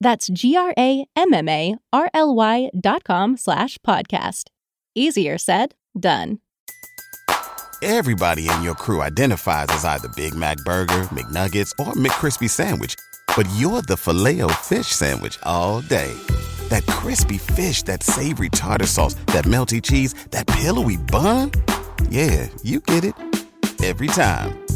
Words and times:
That's 0.00 0.28
G-R-A-M-M-A-R-L-Y 0.28 2.70
dot 2.80 3.04
com 3.04 3.36
slash 3.36 3.78
podcast. 3.86 4.44
Easier 4.94 5.38
said, 5.38 5.74
done. 5.98 6.40
Everybody 7.82 8.48
in 8.48 8.62
your 8.62 8.74
crew 8.74 9.02
identifies 9.02 9.66
as 9.68 9.84
either 9.84 10.08
Big 10.16 10.34
Mac 10.34 10.56
Burger, 10.64 11.02
McNuggets, 11.12 11.72
or 11.78 11.92
McCrispy 11.92 12.48
Sandwich. 12.48 12.94
But 13.36 13.46
you're 13.56 13.82
the 13.82 13.98
filet 13.98 14.40
fish 14.62 14.88
Sandwich 14.88 15.38
all 15.42 15.82
day. 15.82 16.12
That 16.68 16.86
crispy 16.86 17.36
fish, 17.38 17.82
that 17.82 18.02
savory 18.02 18.48
tartar 18.48 18.86
sauce, 18.86 19.14
that 19.26 19.44
melty 19.44 19.82
cheese, 19.82 20.14
that 20.30 20.46
pillowy 20.46 20.96
bun. 20.96 21.50
Yeah, 22.08 22.48
you 22.62 22.80
get 22.80 23.04
it. 23.04 23.14
Every 23.84 24.06
time. 24.06 24.65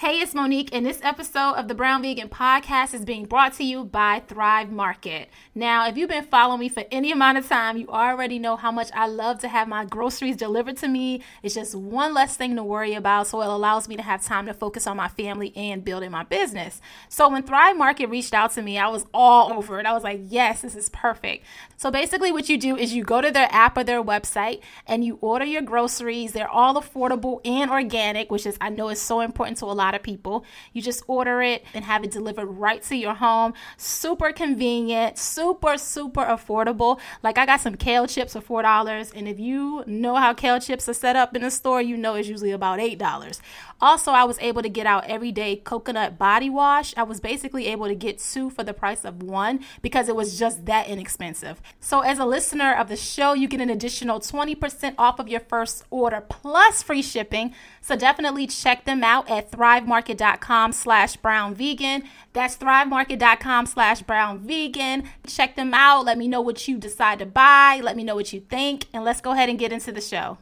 Hey, 0.00 0.20
it's 0.20 0.34
Monique, 0.34 0.68
and 0.74 0.84
this 0.84 1.00
episode 1.02 1.54
of 1.54 1.68
the 1.68 1.74
Brown 1.74 2.02
Vegan 2.02 2.28
Podcast 2.28 2.92
is 2.92 3.06
being 3.06 3.24
brought 3.24 3.54
to 3.54 3.64
you 3.64 3.82
by 3.82 4.20
Thrive 4.28 4.70
Market. 4.70 5.30
Now, 5.54 5.88
if 5.88 5.96
you've 5.96 6.10
been 6.10 6.26
following 6.26 6.60
me 6.60 6.68
for 6.68 6.84
any 6.92 7.10
amount 7.10 7.38
of 7.38 7.48
time, 7.48 7.78
you 7.78 7.88
already 7.88 8.38
know 8.38 8.56
how 8.56 8.70
much 8.70 8.90
I 8.92 9.06
love 9.06 9.38
to 9.38 9.48
have 9.48 9.68
my 9.68 9.86
groceries 9.86 10.36
delivered 10.36 10.76
to 10.78 10.88
me. 10.88 11.22
It's 11.42 11.54
just 11.54 11.74
one 11.74 12.12
less 12.12 12.36
thing 12.36 12.56
to 12.56 12.62
worry 12.62 12.92
about, 12.92 13.28
so 13.28 13.40
it 13.40 13.46
allows 13.46 13.88
me 13.88 13.96
to 13.96 14.02
have 14.02 14.22
time 14.22 14.44
to 14.44 14.52
focus 14.52 14.86
on 14.86 14.98
my 14.98 15.08
family 15.08 15.50
and 15.56 15.82
building 15.82 16.10
my 16.10 16.24
business. 16.24 16.82
So, 17.08 17.30
when 17.30 17.42
Thrive 17.42 17.78
Market 17.78 18.10
reached 18.10 18.34
out 18.34 18.50
to 18.52 18.60
me, 18.60 18.76
I 18.76 18.88
was 18.88 19.06
all 19.14 19.50
over 19.50 19.80
it. 19.80 19.86
I 19.86 19.94
was 19.94 20.04
like, 20.04 20.20
yes, 20.24 20.60
this 20.60 20.76
is 20.76 20.90
perfect. 20.90 21.42
So, 21.78 21.90
basically, 21.90 22.32
what 22.32 22.48
you 22.48 22.56
do 22.56 22.74
is 22.74 22.94
you 22.94 23.04
go 23.04 23.20
to 23.20 23.30
their 23.30 23.48
app 23.50 23.76
or 23.76 23.84
their 23.84 24.02
website 24.02 24.60
and 24.86 25.04
you 25.04 25.18
order 25.20 25.44
your 25.44 25.60
groceries. 25.60 26.32
They're 26.32 26.48
all 26.48 26.80
affordable 26.80 27.40
and 27.44 27.70
organic, 27.70 28.30
which 28.30 28.46
is, 28.46 28.56
I 28.62 28.70
know, 28.70 28.88
is 28.88 29.00
so 29.00 29.20
important 29.20 29.58
to 29.58 29.66
a 29.66 29.76
lot 29.76 29.94
of 29.94 30.02
people. 30.02 30.44
You 30.72 30.80
just 30.80 31.02
order 31.06 31.42
it 31.42 31.64
and 31.74 31.84
have 31.84 32.02
it 32.02 32.10
delivered 32.10 32.46
right 32.46 32.82
to 32.84 32.96
your 32.96 33.12
home. 33.12 33.52
Super 33.76 34.32
convenient, 34.32 35.18
super, 35.18 35.76
super 35.76 36.24
affordable. 36.24 36.98
Like 37.22 37.36
I 37.36 37.44
got 37.44 37.60
some 37.60 37.74
kale 37.74 38.06
chips 38.06 38.32
for 38.32 38.62
$4. 38.62 39.12
And 39.14 39.28
if 39.28 39.38
you 39.38 39.84
know 39.86 40.14
how 40.16 40.32
kale 40.32 40.58
chips 40.60 40.88
are 40.88 40.94
set 40.94 41.14
up 41.14 41.36
in 41.36 41.42
the 41.42 41.50
store, 41.50 41.82
you 41.82 41.98
know 41.98 42.14
it's 42.14 42.28
usually 42.28 42.52
about 42.52 42.78
$8. 42.78 43.40
Also, 43.80 44.12
I 44.12 44.24
was 44.24 44.38
able 44.38 44.62
to 44.62 44.70
get 44.70 44.86
out 44.86 45.04
everyday 45.04 45.56
coconut 45.56 46.18
body 46.18 46.48
wash. 46.48 46.94
I 46.96 47.02
was 47.02 47.20
basically 47.20 47.66
able 47.66 47.86
to 47.86 47.94
get 47.94 48.18
two 48.18 48.48
for 48.48 48.64
the 48.64 48.72
price 48.72 49.04
of 49.04 49.22
one 49.22 49.60
because 49.82 50.08
it 50.08 50.16
was 50.16 50.38
just 50.38 50.64
that 50.64 50.88
inexpensive. 50.88 51.60
So, 51.80 52.00
as 52.00 52.18
a 52.18 52.24
listener 52.24 52.72
of 52.74 52.88
the 52.88 52.96
show, 52.96 53.32
you 53.32 53.48
get 53.48 53.60
an 53.60 53.70
additional 53.70 54.20
20% 54.20 54.94
off 54.98 55.18
of 55.18 55.28
your 55.28 55.40
first 55.40 55.84
order 55.90 56.20
plus 56.20 56.82
free 56.82 57.02
shipping. 57.02 57.54
So, 57.80 57.96
definitely 57.96 58.46
check 58.46 58.84
them 58.84 59.04
out 59.04 59.30
at 59.30 59.50
thrivemarket.com 59.50 60.72
slash 60.72 61.16
brown 61.16 61.54
vegan. 61.54 62.04
That's 62.32 62.56
thrivemarket.com 62.56 63.66
slash 63.66 64.02
brown 64.02 64.40
vegan. 64.40 65.08
Check 65.26 65.56
them 65.56 65.74
out. 65.74 66.04
Let 66.04 66.18
me 66.18 66.28
know 66.28 66.40
what 66.40 66.66
you 66.66 66.78
decide 66.78 67.18
to 67.20 67.26
buy. 67.26 67.80
Let 67.82 67.96
me 67.96 68.04
know 68.04 68.14
what 68.14 68.32
you 68.32 68.40
think. 68.40 68.86
And 68.92 69.04
let's 69.04 69.20
go 69.20 69.32
ahead 69.32 69.48
and 69.48 69.58
get 69.58 69.72
into 69.72 69.92
the 69.92 70.00
show. 70.00 70.38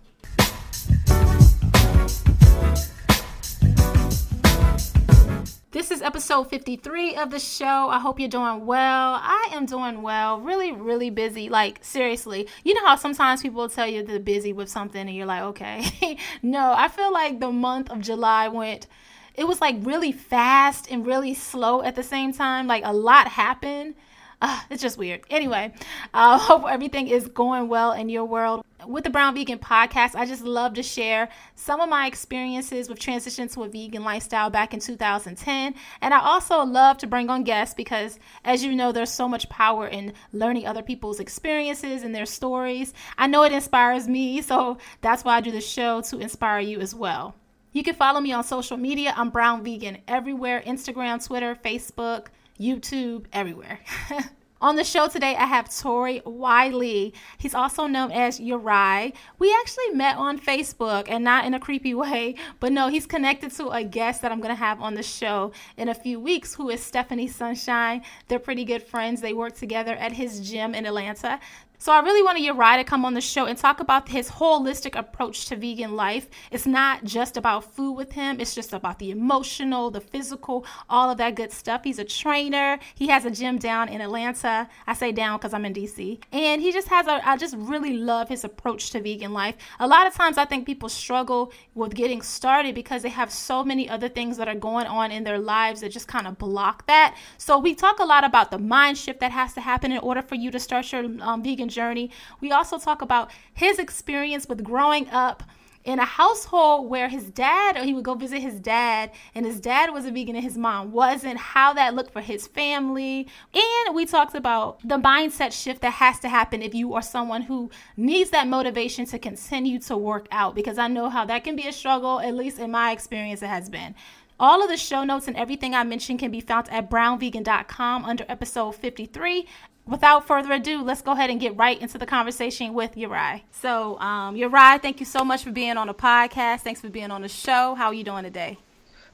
This 5.75 5.91
is 5.91 6.03
episode 6.03 6.45
53 6.45 7.17
of 7.17 7.33
the 7.33 7.41
show. 7.41 7.89
I 7.89 7.99
hope 7.99 8.21
you're 8.21 8.29
doing 8.29 8.65
well. 8.65 9.19
I 9.21 9.49
am 9.51 9.67
doing 9.67 10.03
well. 10.03 10.39
Really, 10.41 10.71
really 10.71 11.11
busy. 11.11 11.49
Like, 11.49 11.81
seriously. 11.83 12.47
You 12.63 12.75
know 12.75 12.87
how 12.87 12.95
sometimes 12.95 13.43
people 13.43 13.69
tell 13.69 13.89
you 13.89 14.05
they're 14.05 14.21
busy 14.21 14.53
with 14.53 14.69
something 14.69 15.01
and 15.01 15.17
you're 15.17 15.27
like, 15.27 15.43
okay. 15.43 16.17
no, 16.45 16.73
I 16.77 16.87
feel 16.87 17.13
like 17.13 17.41
the 17.41 17.51
month 17.51 17.91
of 17.91 17.99
July 18.03 18.47
went, 18.47 18.87
it 19.35 19.49
was 19.49 19.61
like 19.61 19.75
really 19.81 20.13
fast 20.13 20.93
and 20.93 21.05
really 21.05 21.35
slow 21.35 21.83
at 21.83 21.97
the 21.97 22.05
same 22.05 22.33
time. 22.33 22.69
Like, 22.69 22.85
a 22.87 22.93
lot 22.93 23.27
happened. 23.27 23.97
Uh, 24.41 24.61
it's 24.71 24.81
just 24.81 24.97
weird. 24.97 25.23
Anyway, 25.29 25.75
I 26.13 26.35
uh, 26.35 26.39
hope 26.39 26.67
everything 26.71 27.09
is 27.09 27.27
going 27.27 27.67
well 27.67 27.91
in 27.91 28.09
your 28.09 28.27
world. 28.27 28.65
With 28.87 29.05
the 29.05 29.11
Brown 29.11 29.35
Vegan 29.35 29.59
podcast, 29.59 30.15
I 30.15 30.27
just 30.27 30.43
love 30.43 30.75
to 30.75 30.83
share 30.83 31.29
some 31.55 31.81
of 31.81 31.89
my 31.89 32.07
experiences 32.07 32.89
with 32.89 32.99
transition 32.99 33.49
to 33.49 33.63
a 33.63 33.69
vegan 33.69 34.05
lifestyle 34.05 34.51
back 34.51 34.75
in 34.75 34.81
2010. 34.81 35.75
And 36.01 36.15
I 36.15 36.19
also 36.19 36.65
love 36.65 36.99
to 36.99 37.07
bring 37.07 37.31
on 37.31 37.45
guests 37.45 37.75
because, 37.75 38.19
as 38.45 38.63
you 38.63 38.75
know, 38.75 38.93
there's 38.93 39.13
so 39.13 39.29
much 39.29 39.49
power 39.49 39.87
in 39.87 40.13
learning 40.33 40.67
other 40.67 40.83
people's 40.83 41.21
experiences 41.21 42.03
and 42.03 42.15
their 42.15 42.27
stories. 42.27 42.93
I 43.17 43.27
know 43.27 43.43
it 43.45 43.53
inspires 43.53 44.09
me, 44.09 44.43
so 44.43 44.79
that's 45.01 45.25
why 45.25 45.37
I 45.37 45.41
do 45.41 45.51
the 45.51 45.61
show 45.61 46.01
to 46.03 46.19
inspire 46.19 46.61
you 46.61 46.81
as 46.81 46.95
well. 46.95 47.35
You 47.73 47.83
can 47.83 47.95
follow 47.95 48.21
me 48.21 48.33
on 48.33 48.45
social 48.45 48.77
media. 48.77 49.15
I'm 49.17 49.31
Brown 49.31 49.65
Vegan 49.65 49.99
everywhere 50.07 50.63
Instagram, 50.67 51.25
Twitter, 51.25 51.55
Facebook. 51.55 52.27
YouTube, 52.59 53.25
everywhere. 53.33 53.81
On 54.65 54.77
the 54.77 54.83
show 54.83 55.09
today, 55.09 55.37
I 55.37 55.45
have 55.45 55.69
Tori 55.79 56.23
Wiley. 56.25 57.13
He's 57.37 57.55
also 57.55 57.87
known 57.87 58.11
as 58.11 58.41
Uri. 58.41 59.13
We 59.39 59.55
actually 59.61 59.91
met 59.93 60.17
on 60.17 60.41
Facebook 60.41 61.05
and 61.11 61.23
not 61.23 61.45
in 61.45 61.53
a 61.53 61.61
creepy 61.61 61.93
way, 61.93 62.37
but 62.61 62.73
no, 62.73 62.89
he's 62.89 63.05
connected 63.05 63.51
to 63.57 63.69
a 63.69 63.85
guest 63.85 64.23
that 64.23 64.33
I'm 64.33 64.41
going 64.41 64.55
to 64.55 64.59
have 64.59 64.81
on 64.81 64.95
the 64.95 65.03
show 65.03 65.53
in 65.77 65.91
a 65.91 65.95
few 65.95 66.19
weeks, 66.19 66.55
who 66.55 66.71
is 66.71 66.83
Stephanie 66.83 67.29
Sunshine. 67.29 68.05
They're 68.29 68.39
pretty 68.39 68.65
good 68.65 68.83
friends. 68.83 69.21
They 69.21 69.35
work 69.35 69.55
together 69.55 69.97
at 69.97 70.13
his 70.13 70.41
gym 70.41 70.75
in 70.75 70.87
Atlanta. 70.87 71.41
So 71.77 71.93
I 71.93 72.01
really 72.01 72.23
wanted 72.23 72.43
Uri 72.45 72.77
to 72.77 72.85
come 72.85 73.05
on 73.05 73.15
the 73.15 73.21
show 73.21 73.47
and 73.47 73.59
talk 73.59 73.81
about 73.81 74.09
his 74.09 74.31
holistic 74.31 74.97
approach 74.97 75.47
to 75.47 75.57
vegan 75.57 75.97
life. 75.97 76.31
It's 76.51 76.67
not 76.67 77.05
just 77.05 77.37
about 77.37 77.75
food 77.75 77.93
with 77.93 78.13
him, 78.13 78.41
it's 78.41 78.55
just 78.55 78.73
about 78.73 78.99
the 79.01 79.11
emotional, 79.11 79.91
the 79.91 80.01
physical, 80.01 80.65
all 80.89 81.11
of 81.11 81.19
that 81.19 81.35
good 81.35 81.53
stuff. 81.53 81.83
He's 81.85 81.99
a 81.99 82.05
trainer. 82.05 82.79
He 82.95 83.09
has 83.09 83.25
a 83.25 83.31
gym 83.31 83.59
down 83.59 83.89
in 83.89 84.01
Atlanta. 84.01 84.69
I 84.87 84.95
say 84.95 85.13
down 85.13 85.39
because 85.39 85.53
I'm 85.53 85.65
in 85.65 85.75
DC. 85.75 86.21
And 86.33 86.63
he 86.63 86.73
just 86.73 86.89
has 86.89 87.07
a 87.07 87.21
I 87.29 87.37
just 87.37 87.57
really 87.59 87.95
love 87.95 88.29
his 88.29 88.45
approach 88.45 88.91
to 88.91 89.01
vegan 89.01 89.33
life. 89.33 89.57
A 89.81 89.87
lot 89.87 90.07
of 90.07 90.15
times 90.15 90.39
I 90.39 90.45
think 90.45 90.67
people 90.67 90.89
struggle 90.89 91.53
with 91.75 91.95
getting 91.95 92.23
started 92.23 92.75
because 92.75 93.03
they 93.03 93.09
have 93.11 93.31
so 93.33 93.65
many 93.65 93.89
other 93.89 94.09
things 94.09 94.37
that 94.37 94.49
are 94.49 94.55
going 94.55 94.87
on 94.87 95.11
in 95.11 95.25
their 95.25 95.39
lives 95.39 95.81
that 95.81 95.91
just 95.91 96.09
kind 96.09 96.27
of 96.27 96.39
block 96.39 96.87
that. 96.87 97.17
So 97.37 97.59
we 97.59 97.75
talk 97.75 97.99
a 97.99 98.05
lot 98.05 98.25
about 98.25 98.51
the 98.51 98.59
mind 98.59 98.97
shift 98.97 99.21
that 99.21 99.33
has 99.33 99.53
to 99.55 99.61
happen 99.61 99.93
in 99.93 99.99
order 99.99 100.23
for 100.23 100.37
you 100.37 100.51
to 100.53 100.61
start 100.61 100.91
your 100.93 101.05
um, 101.21 101.43
vegan 101.43 101.64
journey. 101.69 102.11
We 102.41 102.53
also 102.53 102.79
talk 102.79 103.03
about 103.03 103.31
his 103.53 103.79
experience 103.79 104.49
with 104.49 104.65
growing 104.65 105.09
up 105.11 105.43
in 105.85 105.99
a 105.99 106.05
household 106.05 106.89
where 106.89 107.11
his 107.11 107.29
dad, 107.29 107.77
or 107.77 107.85
he 107.85 107.93
would 107.93 108.05
go 108.05 108.15
visit 108.15 108.41
his 108.41 108.59
dad, 108.59 109.11
and 109.35 109.45
his 109.45 109.61
dad 109.61 109.93
was 109.93 110.07
a 110.07 110.11
vegan 110.11 110.35
and 110.35 110.43
his 110.43 110.57
mom 110.57 110.93
wasn't, 110.93 111.37
how 111.37 111.75
that 111.75 111.95
looked 111.95 112.11
for 112.11 112.23
his 112.23 112.47
family. 112.47 113.29
And 113.53 113.95
we 113.95 114.07
talked 114.07 114.35
about 114.35 114.81
the 114.83 114.97
mindset 114.97 115.53
shift 115.53 115.83
that 115.83 115.93
has 115.93 116.19
to 116.21 116.29
happen 116.31 116.63
if 116.63 116.75
you 116.75 116.95
are 116.95 117.03
someone 117.03 117.43
who 117.43 117.71
needs 117.99 118.31
that 118.31 118.49
motivation 118.49 119.05
to 119.07 119.19
continue 119.19 119.79
to 119.81 119.95
work 119.95 120.27
out, 120.31 120.55
because 120.55 120.79
I 120.79 120.89
know 120.89 121.11
how 121.11 121.27
that 121.27 121.45
can 121.45 121.55
be 121.55 121.69
a 121.69 121.73
struggle, 121.73 122.19
at 122.19 122.35
least 122.35 122.59
in 122.59 122.71
my 122.71 122.91
experience, 122.91 123.43
it 123.43 123.49
has 123.49 123.69
been. 123.69 123.95
All 124.41 124.63
of 124.63 124.71
the 124.71 124.77
show 124.77 125.05
notes 125.05 125.29
and 125.29 125.37
everything 125.37 125.75
I 125.75 125.85
mentioned 125.85 126.19
can 126.19 126.31
be 126.31 126.41
found 126.41 126.69
at 126.71 126.91
brownvegan.com 126.91 128.05
under 128.05 128.25
episode 128.29 128.75
53 128.75 129.47
without 129.87 130.27
further 130.27 130.53
ado, 130.53 130.83
let's 130.83 131.03
go 131.03 131.13
ahead 131.13 131.31
and 131.31 131.41
get 131.41 131.57
right 131.57 131.81
into 131.81 131.99
the 131.99 132.07
conversation 132.07 132.75
with 132.75 132.97
Uri. 132.97 133.45
So, 133.51 133.99
um, 134.01 134.37
Uri, 134.37 134.79
thank 134.79 135.01
you 135.01 135.07
so 135.07 135.25
much 135.25 135.45
for 135.45 135.51
being 135.51 135.77
on 135.77 135.87
the 135.87 135.95
podcast. 135.95 136.61
Thanks 136.61 136.81
for 136.81 136.89
being 136.89 137.11
on 137.11 137.23
the 137.23 137.29
show. 137.29 137.75
How 137.75 137.87
are 137.87 137.95
you 137.95 138.05
doing 138.05 138.25
today? 138.25 138.59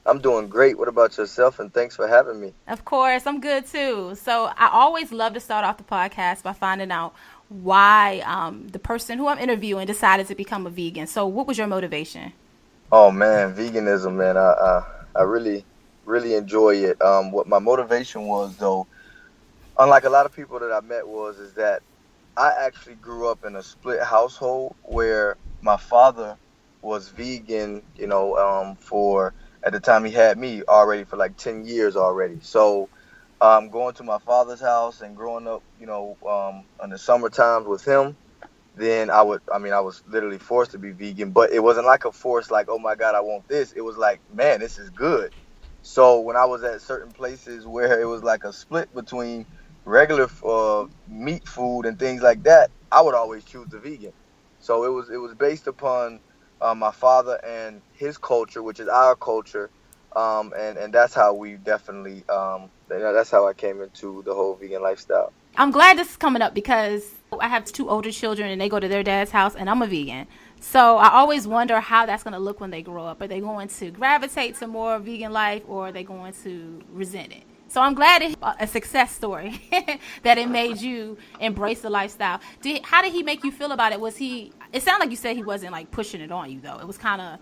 I'm 0.06 0.20
doing 0.20 0.48
great. 0.48 0.78
What 0.78 0.88
about 0.88 1.16
yourself? 1.18 1.58
And 1.58 1.72
thanks 1.72 1.94
for 1.94 2.08
having 2.08 2.40
me. 2.40 2.54
Of 2.66 2.84
course, 2.84 3.26
I'm 3.26 3.40
good 3.40 3.66
too. 3.66 4.14
So 4.14 4.50
I 4.56 4.70
always 4.72 5.12
love 5.12 5.34
to 5.34 5.40
start 5.40 5.64
off 5.64 5.76
the 5.76 5.84
podcast 5.84 6.42
by 6.42 6.54
finding 6.54 6.90
out 6.90 7.14
why 7.48 8.22
um, 8.24 8.68
the 8.68 8.78
person 8.78 9.18
who 9.18 9.26
I'm 9.26 9.38
interviewing 9.38 9.86
decided 9.86 10.26
to 10.28 10.34
become 10.34 10.66
a 10.66 10.70
vegan. 10.70 11.06
So 11.06 11.26
what 11.26 11.46
was 11.46 11.58
your 11.58 11.66
motivation? 11.66 12.32
Oh 12.90 13.10
man, 13.10 13.54
veganism, 13.54 14.14
man. 14.14 14.36
I 14.36 14.52
I, 14.52 14.82
I 15.16 15.22
really 15.22 15.64
really 16.06 16.34
enjoy 16.34 16.76
it. 16.76 17.00
Um, 17.02 17.30
what 17.30 17.46
my 17.46 17.58
motivation 17.58 18.22
was 18.22 18.56
though, 18.56 18.86
unlike 19.80 20.04
a 20.04 20.10
lot 20.10 20.26
of 20.26 20.32
people 20.34 20.60
that 20.60 20.72
I 20.72 20.82
met, 20.82 21.08
was 21.08 21.40
is 21.40 21.54
that 21.56 21.82
I 22.36 22.52
actually 22.60 22.96
grew 22.96 23.28
up 23.30 23.44
in 23.46 23.56
a 23.56 23.64
split 23.64 24.02
household 24.02 24.76
where 24.82 25.38
my 25.62 25.78
father 25.78 26.38
was 26.82 27.10
vegan, 27.10 27.84
you 27.96 28.08
know, 28.08 28.36
um, 28.38 28.76
for 28.80 29.34
at 29.64 29.72
the 29.72 29.80
time 29.80 30.04
he 30.04 30.12
had 30.12 30.38
me 30.38 30.64
already 30.68 31.04
for 31.04 31.16
like 31.18 31.38
10 31.38 31.64
years 31.66 31.96
already. 31.96 32.40
So 32.42 32.90
um, 33.40 33.70
going 33.70 33.94
to 33.96 34.04
my 34.04 34.18
father's 34.20 34.62
house 34.62 35.02
and 35.02 35.16
growing 35.16 35.48
up, 35.48 35.64
you 35.78 35.86
know, 35.86 36.18
um, 36.28 36.66
in 36.84 36.90
the 36.90 36.98
summer 36.98 37.30
times 37.30 37.68
with 37.68 37.84
him, 37.86 38.18
then 38.74 39.10
I 39.10 39.22
would, 39.22 39.42
I 39.52 39.58
mean, 39.58 39.72
I 39.74 39.80
was 39.80 40.02
literally 40.06 40.38
forced 40.38 40.72
to 40.72 40.78
be 40.78 40.92
vegan, 40.92 41.32
but 41.32 41.52
it 41.52 41.62
wasn't 41.62 41.86
like 41.86 42.04
a 42.06 42.12
force 42.12 42.50
like, 42.50 42.66
oh 42.70 42.78
my 42.78 42.96
God, 42.96 43.14
I 43.16 43.20
want 43.20 43.48
this. 43.48 43.72
It 43.72 43.82
was 43.82 43.96
like, 43.98 44.22
man, 44.32 44.60
this 44.60 44.78
is 44.78 44.90
good. 44.90 45.32
So 45.82 46.20
when 46.20 46.36
I 46.36 46.46
was 46.46 46.62
at 46.64 46.82
certain 46.82 47.12
places 47.12 47.66
where 47.66 48.00
it 48.00 48.06
was 48.06 48.22
like 48.22 48.44
a 48.44 48.52
split 48.52 48.94
between 48.94 49.46
regular 49.90 50.28
uh, 50.46 50.86
meat 51.08 51.46
food 51.46 51.82
and 51.82 51.98
things 51.98 52.22
like 52.22 52.42
that, 52.44 52.70
I 52.90 53.02
would 53.02 53.14
always 53.14 53.44
choose 53.44 53.68
the 53.68 53.78
vegan. 53.78 54.12
So 54.60 54.84
it 54.84 54.88
was 54.88 55.10
it 55.10 55.16
was 55.16 55.34
based 55.34 55.66
upon 55.66 56.20
uh, 56.60 56.74
my 56.74 56.92
father 56.92 57.44
and 57.44 57.82
his 57.92 58.18
culture, 58.18 58.62
which 58.62 58.80
is 58.80 58.88
our 58.88 59.16
culture, 59.16 59.70
um, 60.14 60.52
and 60.56 60.78
and 60.78 60.92
that's 60.92 61.14
how 61.14 61.34
we 61.34 61.54
definitely 61.54 62.24
um, 62.28 62.70
that's 62.88 63.30
how 63.30 63.48
I 63.48 63.52
came 63.52 63.80
into 63.82 64.22
the 64.24 64.34
whole 64.34 64.54
vegan 64.54 64.82
lifestyle. 64.82 65.32
I'm 65.56 65.70
glad 65.72 65.98
this 65.98 66.10
is 66.10 66.16
coming 66.16 66.42
up 66.42 66.54
because 66.54 67.04
I 67.40 67.48
have 67.48 67.64
two 67.64 67.90
older 67.90 68.12
children 68.12 68.50
and 68.50 68.60
they 68.60 68.68
go 68.68 68.78
to 68.78 68.86
their 68.86 69.02
dad's 69.02 69.30
house 69.30 69.56
and 69.56 69.68
I'm 69.68 69.82
a 69.82 69.86
vegan. 69.86 70.26
So 70.60 70.96
I 70.98 71.10
always 71.10 71.46
wonder 71.46 71.80
how 71.80 72.06
that's 72.06 72.22
going 72.22 72.34
to 72.34 72.38
look 72.38 72.60
when 72.60 72.70
they 72.70 72.82
grow 72.82 73.04
up. 73.04 73.20
Are 73.20 73.26
they 73.26 73.40
going 73.40 73.68
to 73.68 73.90
gravitate 73.90 74.56
to 74.56 74.68
more 74.68 74.98
vegan 74.98 75.32
life 75.32 75.62
or 75.66 75.88
are 75.88 75.92
they 75.92 76.04
going 76.04 76.34
to 76.44 76.82
resent 76.92 77.32
it? 77.32 77.42
So 77.70 77.80
I'm 77.80 77.94
glad 77.94 78.20
it's 78.20 78.34
a 78.42 78.66
success 78.66 79.14
story 79.14 79.62
that 80.24 80.38
it 80.38 80.48
made 80.48 80.80
you 80.80 81.16
embrace 81.38 81.82
the 81.82 81.90
lifestyle. 81.90 82.40
Did, 82.62 82.84
how 82.84 83.00
did 83.00 83.12
he 83.12 83.22
make 83.22 83.44
you 83.44 83.52
feel 83.52 83.70
about 83.70 83.92
it? 83.92 84.00
Was 84.00 84.16
he? 84.16 84.52
It 84.72 84.82
sounded 84.82 85.04
like 85.04 85.10
you 85.10 85.16
said 85.16 85.36
he 85.36 85.44
wasn't 85.44 85.70
like 85.70 85.88
pushing 85.92 86.20
it 86.20 86.32
on 86.32 86.50
you 86.50 86.60
though. 86.60 86.78
It 86.80 86.86
was 86.86 86.98
kind 86.98 87.20
of 87.20 87.38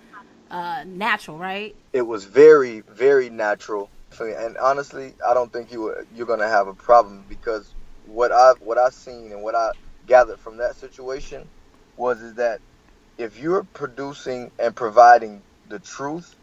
uh, 0.51 0.85
natural, 0.87 1.39
right? 1.39 1.75
It 1.95 2.03
was 2.03 2.25
very, 2.25 2.81
very 2.81 3.31
natural. 3.31 3.89
And 4.21 4.59
honestly, 4.59 5.15
I 5.27 5.33
don't 5.33 5.51
think 5.51 5.73
you 5.73 5.81
were, 5.81 6.07
you're 6.15 6.27
gonna 6.27 6.49
have 6.49 6.69
a 6.69 6.75
problem 6.75 7.25
because 7.27 7.73
what 8.05 8.31
I 8.31 8.53
what 8.61 8.77
I 8.77 8.91
seen 8.91 9.33
and 9.33 9.43
what 9.43 9.55
I 9.55 9.71
gathered 10.07 10.41
from 10.41 10.59
that 10.59 10.77
situation 10.77 11.49
was 11.97 12.21
is 12.21 12.35
that 12.35 12.61
if 13.17 13.41
you're 13.41 13.65
producing 13.65 14.51
and 14.59 14.77
providing 14.77 15.41
the 15.71 15.79
truth 15.79 16.37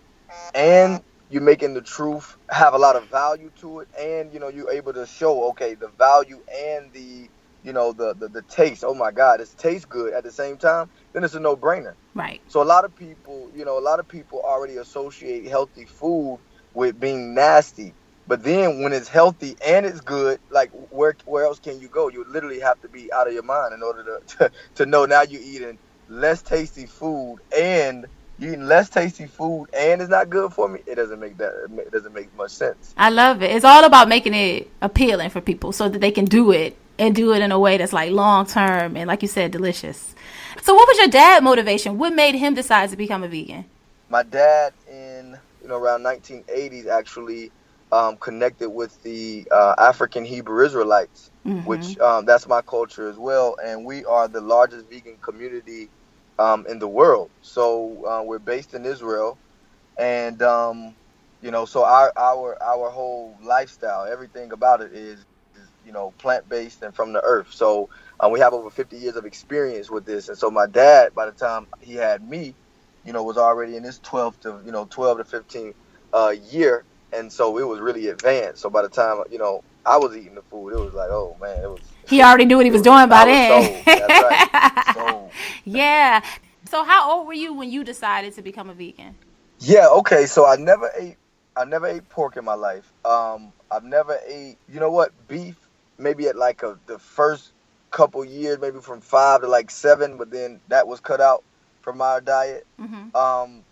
and 0.56 1.02
you're 1.36 1.44
making 1.44 1.76
the 1.76 1.82
truth 1.82 2.38
have 2.50 2.74
a 2.76 2.80
lot 2.80 2.96
of 2.96 3.10
value 3.12 3.52
to 3.60 3.82
it 3.82 3.90
and 4.00 4.34
you 4.34 4.40
know 4.40 4.48
you're 4.48 4.72
able 4.72 4.94
to 4.94 5.06
show 5.06 5.50
okay 5.50 5.76
the 5.76 5.90
value 6.00 6.40
and 6.58 6.94
the 6.94 7.30
you 7.62 7.74
know 7.74 7.94
the, 7.94 8.16
the 8.16 8.30
the 8.30 8.44
taste. 8.44 8.86
Oh 8.88 8.96
my 8.96 9.12
god 9.12 9.42
it 9.42 9.50
tastes 9.58 9.86
good 9.86 10.14
at 10.14 10.24
the 10.24 10.32
same 10.32 10.58
time 10.58 10.90
then 11.14 11.26
it's 11.26 11.36
a 11.36 11.42
no-brainer. 11.42 11.96
Right. 12.16 12.42
So 12.48 12.64
a 12.64 12.66
lot 12.66 12.86
of 12.86 12.96
people 12.96 13.52
you 13.54 13.66
know 13.66 13.78
a 13.78 13.82
lot 13.82 14.00
of 14.00 14.08
people 14.08 14.42
already 14.48 14.78
associate 14.78 15.50
healthy 15.50 15.86
food 15.88 16.42
with 16.74 17.00
being 17.02 17.36
nasty. 17.36 17.98
But 18.28 18.44
then 18.44 18.82
when 18.84 18.94
it's 18.94 19.10
healthy 19.10 19.58
and 19.68 19.86
it's 19.86 20.02
good 20.02 20.40
like 20.50 20.72
where 20.74 21.18
where 21.26 21.44
else 21.46 21.60
can 21.60 21.82
you 21.82 21.90
go? 21.90 22.08
You 22.10 22.26
literally 22.30 22.62
have 22.62 22.80
to 22.82 22.90
be 22.90 23.12
out 23.14 23.28
of 23.28 23.34
your 23.34 23.44
mind 23.44 23.74
in 23.74 23.84
order 23.84 24.06
to 24.06 24.20
to, 24.38 24.52
to 24.78 24.88
know 24.88 25.06
now 25.06 25.24
you're 25.24 25.42
eating 25.44 25.80
less 26.08 26.42
tasty 26.44 26.86
food 26.88 27.40
and 27.58 28.08
you 28.38 28.50
eating 28.50 28.66
less 28.66 28.90
tasty 28.90 29.28
food 29.28 29.68
and 29.74 30.02
it's 30.02 30.10
not 30.10 30.30
good 30.30 30.52
for 30.54 30.68
me, 30.68 30.82
it 30.86 30.96
doesn't 30.96 31.20
make 31.20 31.38
that 31.38 31.54
it 31.78 31.92
doesn't 31.92 32.14
make 32.14 32.36
much 32.36 32.52
sense. 32.52 32.94
I 32.98 33.10
love 33.10 33.42
it. 33.42 33.52
It's 33.52 33.66
all 33.66 33.84
about 33.84 34.08
making 34.08 34.34
it 34.34 34.70
appealing 34.82 35.30
for 35.30 35.42
people 35.42 35.72
so 35.72 35.90
that 35.90 36.00
they 36.00 36.12
can 36.12 36.26
do 36.26 36.52
it 36.52 36.78
and 36.98 37.16
do 37.16 37.34
it 37.34 37.42
in 37.42 37.52
a 37.52 37.60
way 37.60 37.78
that's 37.78 37.94
like 37.94 38.12
long 38.12 38.46
term 38.46 38.98
and 38.98 39.08
like 39.08 39.22
you 39.22 39.28
said, 39.28 39.52
delicious. 39.52 40.16
So 40.62 40.74
what 40.74 40.88
was 40.88 40.98
your 40.98 41.08
dad 41.08 41.44
motivation? 41.44 41.98
What 41.98 42.14
made 42.14 42.36
him 42.36 42.54
decide 42.54 42.90
to 42.90 42.98
become 42.98 43.24
a 43.24 43.28
vegan? 43.28 43.66
My 44.10 44.24
dad 44.24 44.74
in 44.90 45.38
you 45.62 45.68
know 45.68 45.78
around 45.78 46.04
1980s 46.04 46.88
actually 46.88 47.52
um, 47.92 48.18
connected 48.18 48.70
with 48.70 49.02
the 49.04 49.48
uh, 49.52 49.76
African 49.78 50.26
Hebrew 50.26 50.66
Israelites, 50.66 51.32
mm-hmm. 51.46 51.66
which 51.66 51.98
um, 52.00 52.26
that's 52.26 52.48
my 52.48 52.62
culture 52.62 53.10
as 53.10 53.18
well, 53.18 53.56
and 53.64 53.86
we 53.86 54.04
are 54.06 54.28
the 54.28 54.42
largest 54.42 54.90
vegan 54.90 55.18
community 55.22 55.90
um, 56.40 56.66
in 56.68 56.80
the 56.80 56.88
world. 56.90 57.32
So 57.42 58.06
uh, 58.08 58.24
we're 58.26 58.40
based 58.40 58.74
in 58.74 58.86
Israel, 58.86 59.40
and 59.98 60.42
um, 60.42 60.98
you 61.42 61.52
know, 61.52 61.66
so 61.66 61.84
our 61.86 62.12
our 62.18 62.58
our 62.64 62.90
whole 62.90 63.38
lifestyle, 63.44 64.06
everything 64.06 64.52
about 64.52 64.82
it 64.82 64.94
is, 64.94 65.26
is 65.56 65.72
you 65.84 65.92
know, 65.92 66.14
plant 66.20 66.50
based 66.50 66.82
and 66.84 66.96
from 66.96 67.14
the 67.14 67.22
earth. 67.24 67.50
So 67.52 67.90
um, 68.20 68.32
we 68.32 68.40
have 68.40 68.54
over 68.54 68.70
50 68.70 68.98
years 68.98 69.16
of 69.16 69.26
experience 69.26 69.90
with 69.90 70.06
this, 70.06 70.30
and 70.30 70.38
so 70.38 70.52
my 70.52 70.68
dad, 70.68 71.14
by 71.16 71.26
the 71.26 71.34
time 71.34 71.68
he 71.82 71.96
had 71.96 72.24
me, 72.24 72.58
you 73.04 73.14
know, 73.14 73.24
was 73.24 73.38
already 73.38 73.76
in 73.76 73.84
his 73.84 74.00
12 74.02 74.40
to 74.42 74.62
you 74.66 74.72
know 74.72 74.88
12 74.90 75.20
to 75.20 75.26
15 75.26 75.74
uh, 76.14 76.36
year, 76.52 76.86
and 77.12 77.32
so 77.32 77.58
it 77.58 77.68
was 77.68 77.80
really 77.80 78.08
advanced. 78.08 78.62
So 78.62 78.70
by 78.70 78.82
the 78.82 78.90
time 78.90 79.24
you 79.32 79.40
know 79.40 79.64
I 79.86 79.98
was 79.98 80.16
eating 80.16 80.36
the 80.36 80.42
food, 80.42 80.74
it 80.74 80.80
was 80.80 80.94
like, 80.94 81.10
oh 81.10 81.36
man, 81.40 81.64
it 81.64 81.70
was 81.70 81.82
he 82.08 82.22
already 82.22 82.46
knew 82.46 82.58
what 82.58 82.66
he 82.66 82.72
was, 82.72 82.80
was 82.82 82.86
doing 82.86 83.10
by 83.10 83.26
then. 83.26 83.84
Right. 83.86 85.32
yeah. 85.66 86.24
So 86.70 86.84
how 86.84 87.12
old 87.12 87.28
were 87.28 87.34
you 87.34 87.54
when 87.54 87.72
you 87.72 87.84
decided 87.84 88.34
to 88.36 88.42
become 88.42 88.70
a 88.70 88.74
vegan? 88.74 89.16
Yeah. 89.60 89.88
Okay. 89.88 90.26
So 90.26 90.46
I 90.46 90.56
never 90.56 90.92
ate. 90.98 91.18
I 91.58 91.64
never 91.64 91.88
ate 91.88 92.08
pork 92.10 92.36
in 92.38 92.44
my 92.44 92.56
life. 92.56 92.92
Um, 93.06 93.54
I've 93.72 93.84
never 93.84 94.20
ate. 94.28 94.58
You 94.72 94.80
know 94.80 94.92
what? 94.92 95.12
Beef. 95.28 95.56
Maybe 95.98 96.28
at 96.28 96.36
like 96.36 96.62
a, 96.64 96.78
the 96.88 97.00
first 97.00 97.54
couple 97.90 98.26
years, 98.26 98.60
maybe 98.60 98.80
from 98.82 99.00
five 99.00 99.42
to 99.42 99.48
like 99.48 99.72
seven, 99.72 100.18
but 100.18 100.30
then 100.30 100.60
that 100.68 100.88
was 100.88 101.00
cut 101.00 101.22
out 101.22 101.44
from 101.82 102.02
our 102.02 102.20
diet. 102.20 102.68
Mm-hmm. 102.78 103.16
Um, 103.16 103.64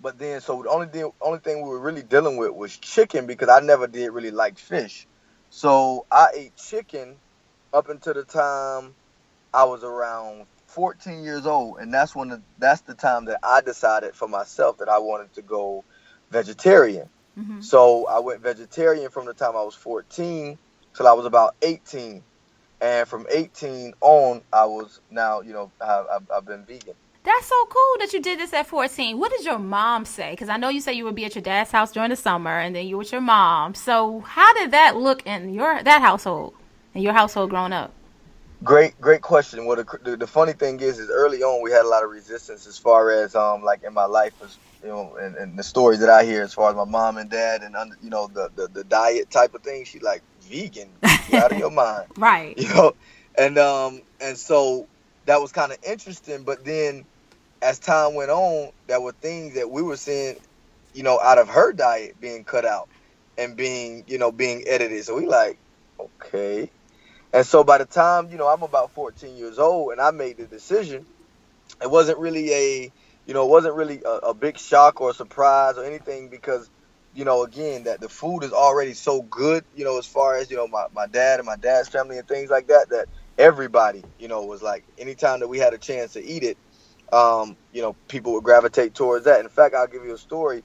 but 0.00 0.16
then, 0.16 0.40
so 0.40 0.62
the 0.62 0.70
only 0.70 0.86
thing, 0.86 1.10
only 1.20 1.40
thing 1.40 1.62
we 1.62 1.68
were 1.70 1.80
really 1.80 2.04
dealing 2.04 2.36
with 2.36 2.52
was 2.52 2.76
chicken 2.76 3.26
because 3.26 3.48
I 3.48 3.58
never 3.58 3.88
did 3.88 4.12
really 4.12 4.30
like 4.30 4.56
fish. 4.56 5.08
So 5.50 6.06
I 6.10 6.28
ate 6.34 6.56
chicken 6.56 7.16
up 7.72 7.88
until 7.88 8.14
the 8.14 8.24
time 8.24 8.94
I 9.52 9.64
was 9.64 9.84
around 9.84 10.46
14 10.68 11.24
years 11.24 11.46
old, 11.46 11.78
and 11.80 11.92
that's 11.92 12.14
when 12.14 12.28
the, 12.28 12.42
that's 12.58 12.82
the 12.82 12.94
time 12.94 13.26
that 13.26 13.40
I 13.42 13.60
decided 13.60 14.14
for 14.14 14.28
myself 14.28 14.78
that 14.78 14.88
I 14.88 14.98
wanted 14.98 15.34
to 15.34 15.42
go 15.42 15.84
vegetarian. 16.30 17.08
Mm-hmm. 17.38 17.60
So 17.60 18.06
I 18.06 18.20
went 18.20 18.42
vegetarian 18.42 19.10
from 19.10 19.26
the 19.26 19.34
time 19.34 19.56
I 19.56 19.62
was 19.62 19.74
14 19.74 20.58
till 20.94 21.08
I 21.08 21.12
was 21.12 21.26
about 21.26 21.54
18, 21.62 22.22
and 22.80 23.08
from 23.08 23.26
18 23.30 23.94
on, 24.00 24.42
I 24.52 24.66
was 24.66 25.00
now 25.10 25.40
you 25.40 25.52
know 25.52 25.72
I've, 25.80 26.28
I've 26.34 26.46
been 26.46 26.64
vegan. 26.64 26.94
That's 27.22 27.46
so 27.46 27.66
cool 27.66 27.96
that 27.98 28.12
you 28.12 28.20
did 28.22 28.38
this 28.38 28.52
at 28.54 28.66
14. 28.66 29.18
What 29.18 29.30
did 29.30 29.44
your 29.44 29.58
mom 29.58 30.04
say? 30.04 30.30
Because 30.30 30.48
I 30.48 30.56
know 30.56 30.70
you 30.70 30.80
said 30.80 30.92
you 30.92 31.04
would 31.04 31.14
be 31.14 31.26
at 31.26 31.34
your 31.34 31.42
dad's 31.42 31.70
house 31.70 31.92
during 31.92 32.10
the 32.10 32.16
summer, 32.16 32.58
and 32.58 32.74
then 32.74 32.86
you 32.86 32.96
were 32.96 33.00
with 33.00 33.12
your 33.12 33.20
mom. 33.20 33.74
So 33.74 34.20
how 34.20 34.54
did 34.54 34.70
that 34.70 34.96
look 34.96 35.26
in 35.26 35.52
your 35.52 35.82
that 35.82 36.00
household? 36.00 36.54
in 36.94 37.02
your 37.02 37.12
household 37.12 37.50
growing 37.50 37.72
up? 37.72 37.92
Great, 38.62 39.00
great 39.00 39.22
question. 39.22 39.64
Well, 39.64 39.76
the, 39.76 39.98
the, 40.02 40.16
the, 40.18 40.26
funny 40.26 40.52
thing 40.52 40.80
is, 40.80 40.98
is 40.98 41.08
early 41.08 41.42
on 41.42 41.62
we 41.62 41.70
had 41.70 41.84
a 41.84 41.88
lot 41.88 42.04
of 42.04 42.10
resistance 42.10 42.66
as 42.66 42.76
far 42.76 43.10
as 43.10 43.34
um 43.34 43.62
like 43.62 43.82
in 43.84 43.94
my 43.94 44.04
life, 44.04 44.34
as 44.44 44.58
you 44.82 44.88
know, 44.88 45.16
and, 45.16 45.34
and 45.36 45.58
the 45.58 45.62
stories 45.62 46.00
that 46.00 46.10
I 46.10 46.24
hear 46.24 46.42
as 46.42 46.52
far 46.52 46.68
as 46.70 46.76
my 46.76 46.84
mom 46.84 47.16
and 47.16 47.30
dad 47.30 47.62
and 47.62 47.74
under, 47.74 47.96
you 48.02 48.10
know 48.10 48.26
the, 48.26 48.50
the 48.54 48.68
the 48.68 48.84
diet 48.84 49.30
type 49.30 49.54
of 49.54 49.62
thing. 49.62 49.84
She 49.84 49.98
like 49.98 50.22
vegan, 50.42 50.90
out 51.32 51.52
of 51.52 51.58
your 51.58 51.70
mind, 51.70 52.08
right? 52.18 52.56
You 52.58 52.68
know, 52.68 52.92
and 53.34 53.56
um 53.56 54.02
and 54.20 54.36
so 54.36 54.86
that 55.30 55.42
was 55.42 55.52
kind 55.52 55.72
of 55.72 55.78
interesting. 55.86 56.44
But 56.44 56.64
then 56.64 57.06
as 57.62 57.80
time 57.80 58.14
went 58.14 58.30
on, 58.30 58.72
there 58.88 59.00
were 59.02 59.14
things 59.22 59.54
that 59.56 59.70
we 59.70 59.82
were 59.82 59.96
seeing, 59.98 60.36
you 60.94 61.04
know, 61.04 61.20
out 61.20 61.38
of 61.38 61.48
her 61.48 61.72
diet 61.72 62.20
being 62.20 62.44
cut 62.44 62.66
out 62.66 62.90
and 63.38 63.56
being 63.56 64.04
you 64.08 64.18
know 64.18 64.32
being 64.32 64.64
edited. 64.68 65.04
So 65.04 65.16
we 65.16 65.26
like, 65.26 65.60
okay 66.00 66.70
and 67.32 67.46
so 67.46 67.64
by 67.64 67.78
the 67.78 67.86
time, 67.86 68.30
you 68.30 68.38
know, 68.38 68.48
I'm 68.48 68.64
about 68.64 68.92
14 68.94 69.36
years 69.36 69.60
old 69.60 69.92
and 69.92 70.02
I 70.02 70.12
made 70.12 70.38
the 70.38 70.48
decision, 70.48 71.06
it 71.82 71.90
wasn't 71.90 72.18
really 72.18 72.52
a, 72.52 72.92
you 73.26 73.34
know, 73.34 73.46
it 73.46 73.50
wasn't 73.50 73.76
really 73.76 74.02
a, 74.06 74.30
a 74.30 74.34
big 74.34 74.58
shock 74.58 75.00
or 75.00 75.10
a 75.10 75.14
surprise 75.14 75.78
or 75.78 75.84
anything 75.84 76.30
because, 76.30 76.70
you 77.12 77.24
know, 77.24 77.44
again, 77.44 77.84
that 77.84 78.00
the 78.00 78.08
food 78.08 78.42
is 78.44 78.52
already 78.52 78.94
so 78.94 79.22
good, 79.22 79.64
you 79.72 79.84
know, 79.84 79.98
as 79.98 80.06
far 80.06 80.36
as, 80.36 80.50
you 80.50 80.56
know, 80.56 80.68
my, 80.68 80.86
my 80.92 81.06
dad 81.08 81.40
and 81.40 81.46
my 81.46 81.56
dad's 81.56 81.88
family 81.88 82.18
and 82.18 82.28
things 82.28 82.50
like 82.50 82.68
that, 82.68 82.88
that 82.90 83.08
everybody, 83.38 84.06
you 84.18 84.28
know, 84.28 84.44
was 84.44 84.62
like, 84.62 84.86
anytime 84.98 85.40
that 85.40 85.48
we 85.48 85.58
had 85.58 85.74
a 85.74 85.78
chance 85.78 86.12
to 86.14 86.24
eat 86.24 86.44
it, 86.44 86.58
um, 87.12 87.56
you 87.72 87.82
know, 87.82 87.96
people 88.08 88.34
would 88.34 88.44
gravitate 88.44 88.94
towards 88.94 89.26
that. 89.26 89.40
In 89.40 89.48
fact, 89.50 89.74
I'll 89.74 89.88
give 89.88 90.04
you 90.04 90.14
a 90.14 90.18
story. 90.18 90.56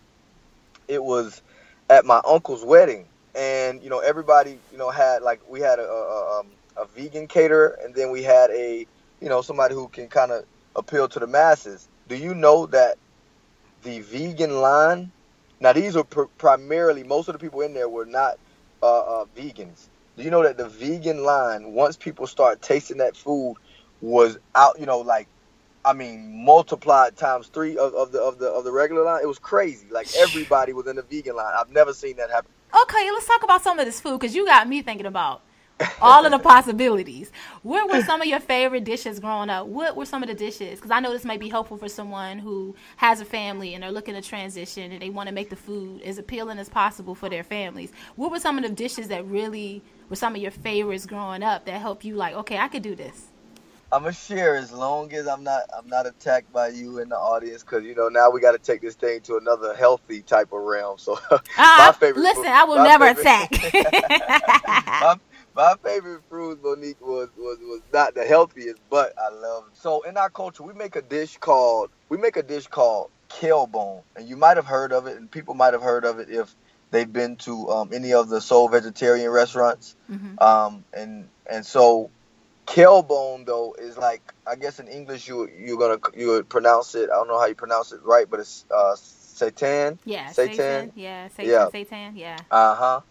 it 0.90 1.04
was 1.04 1.44
at 1.90 2.06
my 2.06 2.22
uncle's 2.28 2.66
wedding, 2.66 3.10
and 3.36 3.84
you 3.84 3.92
know 3.92 4.00
everybody 4.02 4.62
you 4.72 4.80
know 4.80 4.92
had 4.92 5.24
like 5.24 5.42
we 5.50 5.62
had 5.62 5.80
a, 5.80 5.84
a, 5.84 6.42
um, 6.42 6.58
a 6.78 6.88
vegan 6.88 7.28
caterer, 7.30 7.78
and 7.84 7.96
then 7.96 8.12
we 8.12 8.24
had 8.24 8.52
a 8.52 8.88
you 9.22 9.30
know 9.30 9.44
somebody 9.44 9.76
who 9.76 9.90
can 9.90 10.10
kind 10.10 10.32
of 10.34 10.46
appeal 10.76 11.10
to 11.10 11.20
the 11.20 11.28
masses. 11.28 11.90
Do 12.08 12.18
you 12.18 12.36
know 12.36 12.68
that 12.68 12.98
the 13.84 14.02
vegan 14.02 14.62
line? 14.62 15.14
Now 15.62 15.74
these 15.74 15.96
are 15.98 16.06
pr- 16.06 16.24
primarily 16.38 17.04
most 17.04 17.30
of 17.30 17.34
the 17.34 17.40
people 17.40 17.62
in 17.62 17.74
there 17.74 17.90
were 17.90 18.08
not 18.08 18.36
uh, 18.84 19.22
uh, 19.22 19.26
vegans. 19.36 19.90
Do 20.18 20.24
you 20.24 20.32
know 20.32 20.44
that 20.44 20.58
the 20.58 20.70
vegan 20.70 21.24
line, 21.24 21.74
once 21.74 21.98
people 21.98 22.28
start 22.28 22.62
tasting 22.62 22.98
that 22.98 23.18
food, 23.18 23.56
was 24.02 24.38
out? 24.56 24.80
You 24.80 24.86
know, 24.86 25.00
like 25.00 25.28
I 25.86 25.94
mean, 25.94 26.44
multiplied 26.44 27.16
times 27.16 27.48
three 27.48 27.78
of, 27.78 27.94
of 27.94 28.12
the 28.12 28.22
of 28.22 28.40
the 28.40 28.48
of 28.48 28.64
the 28.64 28.72
regular 28.72 29.04
line. 29.04 29.22
It 29.22 29.28
was 29.28 29.40
crazy. 29.40 29.88
Like 29.92 30.08
everybody 30.16 30.74
was 30.74 30.88
in 30.88 30.96
the 30.96 31.04
vegan 31.04 31.36
line. 31.36 31.54
I've 31.58 31.70
never 31.70 31.94
seen 31.94 32.18
that 32.18 32.32
happen. 32.32 32.52
Okay, 32.84 33.12
let's 33.12 33.28
talk 33.28 33.44
about 33.44 33.62
some 33.62 33.78
of 33.78 33.86
this 33.86 34.02
food 34.02 34.20
because 34.20 34.36
you 34.36 34.46
got 34.46 34.68
me 34.68 34.82
thinking 34.82 35.06
about 35.06 35.42
all 36.02 36.26
of 36.26 36.32
the 36.32 36.40
possibilities. 36.40 37.32
What 37.64 37.92
were 37.92 38.02
some 38.02 38.22
of 38.22 38.28
your 38.28 38.40
favorite 38.40 38.84
dishes 38.86 39.20
growing 39.20 39.50
up? 39.50 39.68
What 39.68 39.96
were 39.96 40.06
some 40.06 40.24
of 40.24 40.30
the 40.30 40.36
dishes? 40.36 40.80
Because 40.80 40.92
I 40.92 41.00
know 41.00 41.12
this 41.12 41.26
might 41.26 41.40
be 41.40 41.50
helpful 41.50 41.78
for 41.78 41.90
someone 41.90 42.40
who 42.40 42.76
has 42.98 43.20
a 43.20 43.26
family 43.26 43.74
and 43.74 43.84
they're 43.84 43.92
looking 43.92 44.14
to 44.14 44.22
transition 44.22 44.92
and 44.92 45.02
they 45.02 45.10
want 45.10 45.28
to 45.28 45.36
make 45.36 45.50
the 45.50 45.56
food 45.56 46.02
as 46.04 46.18
appealing 46.18 46.60
as 46.60 46.70
possible 46.70 47.14
for 47.14 47.30
their 47.30 47.44
families. 47.44 47.92
What 48.16 48.32
were 48.32 48.40
some 48.40 48.58
of 48.58 48.64
the 48.64 48.70
dishes 48.70 49.10
that 49.10 49.26
really 49.26 49.82
were 50.10 50.16
some 50.16 50.36
of 50.36 50.42
your 50.42 50.52
favorites 50.52 51.06
growing 51.06 51.44
up 51.44 51.66
that 51.66 51.82
helped 51.82 52.06
you 52.06 52.16
like, 52.16 52.36
okay, 52.36 52.58
I 52.58 52.68
could 52.70 52.84
do 52.84 52.96
this? 52.96 53.28
I'm 53.92 54.02
gonna 54.02 54.14
share 54.14 54.56
as 54.56 54.72
long 54.72 55.14
as 55.14 55.28
I'm 55.28 55.44
not 55.44 55.62
I'm 55.78 55.88
not 55.88 56.08
attacked 56.08 56.52
by 56.52 56.70
you 56.70 57.00
in 57.00 57.10
the 57.10 57.16
audience 57.16 57.64
because 57.64 57.84
you 57.86 57.96
know 57.96 58.10
now 58.10 58.30
we 58.30 58.42
got 58.42 58.52
to 58.52 58.58
take 58.58 58.82
this 58.82 58.96
thing 58.96 59.22
to 59.22 59.38
another 59.38 59.76
healthy 59.76 60.22
type 60.22 60.52
of 60.52 60.62
realm. 60.64 60.98
So 60.98 61.18
uh, 61.32 61.40
my 61.58 61.96
favorite. 61.98 62.22
Listen, 62.22 62.44
food, 62.44 62.52
I 62.52 62.64
will 62.64 62.84
never 62.84 63.14
favorite, 63.14 63.64
attack. 63.74 64.78
my, 65.02 65.20
my 65.56 65.76
favorite 65.84 66.22
fruit, 66.30 66.62
Monique, 66.62 67.00
was, 67.02 67.30
was 67.38 67.58
was 67.60 67.82
not 67.94 68.14
the 68.14 68.26
healthiest, 68.26 68.80
but 68.90 69.14
I 69.18 69.30
love. 69.30 69.66
It. 69.72 69.78
So 69.78 70.02
in 70.02 70.18
our 70.18 70.30
culture, 70.30 70.64
we 70.64 70.74
make 70.74 70.96
a 70.96 71.02
dish 71.02 71.38
called 71.38 71.90
we 72.10 72.18
make 72.18 72.36
a 72.36 72.44
dish 72.44 72.68
called 72.68 73.10
kalebone, 73.30 74.02
and 74.16 74.28
you 74.28 74.36
might 74.36 74.58
have 74.58 74.66
heard 74.66 74.92
of 74.92 75.08
it, 75.08 75.18
and 75.18 75.30
people 75.32 75.54
might 75.54 75.74
have 75.74 75.82
heard 75.82 76.06
of 76.06 76.20
it 76.20 76.30
if 76.30 76.54
they've 76.92 77.12
been 77.12 77.38
to 77.38 77.70
um, 77.70 77.90
any 77.94 78.14
of 78.14 78.30
the 78.30 78.42
soul 78.42 78.68
vegetarian 78.68 79.30
restaurants. 79.32 79.96
Mm-hmm. 80.12 80.44
Um, 80.44 80.84
and 80.94 81.30
and 81.50 81.66
so 81.66 82.10
kalebone 82.68 83.46
though 83.46 83.76
is 83.78 83.98
like 83.98 84.34
I 84.46 84.56
guess 84.56 84.80
in 84.80 84.88
English 84.88 85.28
you 85.28 85.50
you're 85.58 85.78
gonna 85.78 86.00
you 86.16 86.30
would 86.30 86.50
pronounce 86.50 86.96
it. 86.96 87.10
I 87.10 87.16
don't 87.16 87.28
know 87.28 87.40
how 87.40 87.46
you 87.46 87.56
pronounce 87.56 87.92
it 87.92 88.02
right, 88.04 88.30
but 88.30 88.40
it's 88.42 88.66
uh, 88.70 88.96
seitan. 88.96 90.00
Yeah, 90.06 90.30
seitan. 90.32 90.92
Yeah, 90.96 91.30
seitan. 91.30 91.46
Yeah, 91.46 91.70
seitan. 91.74 92.12
Yeah. 92.16 92.38
Uh 92.52 92.76
huh. 92.76 93.02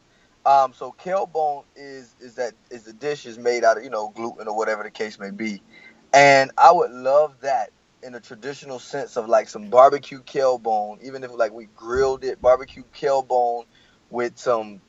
Um, 0.46 0.74
so 0.74 0.94
kalebone 1.02 1.64
is 1.74 2.14
is 2.20 2.34
that 2.34 2.52
is 2.70 2.82
the 2.82 2.92
dish 2.92 3.24
is 3.24 3.38
made 3.38 3.64
out 3.64 3.78
of 3.78 3.84
you 3.84 3.90
know 3.90 4.10
gluten 4.14 4.46
or 4.46 4.56
whatever 4.56 4.82
the 4.82 4.90
case 4.90 5.18
may 5.18 5.30
be, 5.30 5.62
and 6.12 6.50
I 6.58 6.70
would 6.70 6.90
love 6.90 7.40
that 7.40 7.70
in 8.02 8.14
a 8.14 8.20
traditional 8.20 8.78
sense 8.78 9.16
of 9.16 9.26
like 9.26 9.48
some 9.48 9.70
barbecue 9.70 10.20
kalebone, 10.22 11.02
even 11.02 11.24
if 11.24 11.32
like 11.32 11.52
we 11.52 11.68
grilled 11.74 12.24
it, 12.24 12.42
barbecue 12.42 12.82
kalebone 12.94 13.64
with 14.10 14.36
some 14.38 14.82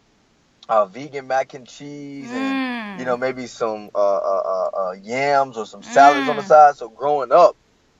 uh, 0.67 0.85
vegan 0.85 1.27
mac 1.27 1.53
and 1.53 1.67
cheese 1.67 2.29
and 2.29 2.99
you 2.99 3.05
know 3.05 3.15
mm. 3.15 3.21
maybe 3.21 3.47
some 3.47 3.89
uh, 3.95 4.17
uh, 4.17 4.41
uh, 4.45 4.77
uh, 4.77 4.91
yams 5.01 5.57
or 5.57 5.65
some 5.65 5.83
salads 5.83 6.27
mm. 6.27 6.29
on 6.29 6.35
the 6.35 6.41
mm. 6.41 6.47
side. 6.47 6.75
So 6.75 6.89
growing 6.89 7.31
up, 7.31 7.55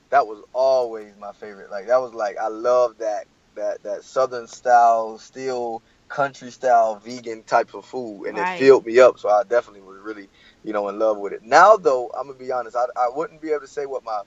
that 0.09 0.27
was 0.27 0.43
always 0.53 1.13
my 1.17 1.31
favorite. 1.33 1.71
Like 1.71 1.88
that 1.88 2.01
was 2.01 2.13
like 2.13 2.38
I 2.38 2.47
love 2.47 2.97
that 2.97 3.27
that 3.55 3.83
that 3.83 4.03
southern 4.03 4.47
style, 4.47 5.17
still 5.17 5.81
country 6.15 6.50
style 6.50 6.95
vegan 6.95 7.43
type 7.43 7.74
of 7.74 7.84
food, 7.84 8.27
and 8.27 8.38
right. 8.38 8.55
it 8.55 8.57
filled 8.57 8.86
me 8.86 9.00
up. 9.00 9.19
So 9.19 9.27
I 9.27 9.43
definitely 9.43 9.81
was 9.81 10.00
really 10.01 10.29
you 10.63 10.72
know 10.72 10.88
in 10.88 10.98
love 10.98 11.17
with 11.17 11.34
it. 11.34 11.43
Now 11.43 11.75
though, 11.75 12.10
I'm 12.17 12.27
gonna 12.27 12.39
be 12.39 12.53
honest, 12.53 12.77
I 12.77 12.86
I 12.95 13.10
wouldn't 13.13 13.41
be 13.41 13.50
able 13.50 13.62
to 13.62 13.67
say 13.67 13.86
what 13.86 14.05
my 14.05 14.22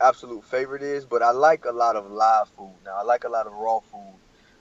absolute 0.00 0.42
favorite 0.44 0.82
is, 0.82 1.04
but 1.04 1.22
I 1.22 1.32
like 1.32 1.66
a 1.66 1.72
lot 1.72 1.96
of 1.96 2.10
live 2.10 2.48
food. 2.56 2.74
Now 2.84 2.96
I 2.98 3.02
like 3.02 3.24
a 3.24 3.28
lot 3.28 3.46
of 3.46 3.52
raw 3.52 3.80
food 3.80 4.18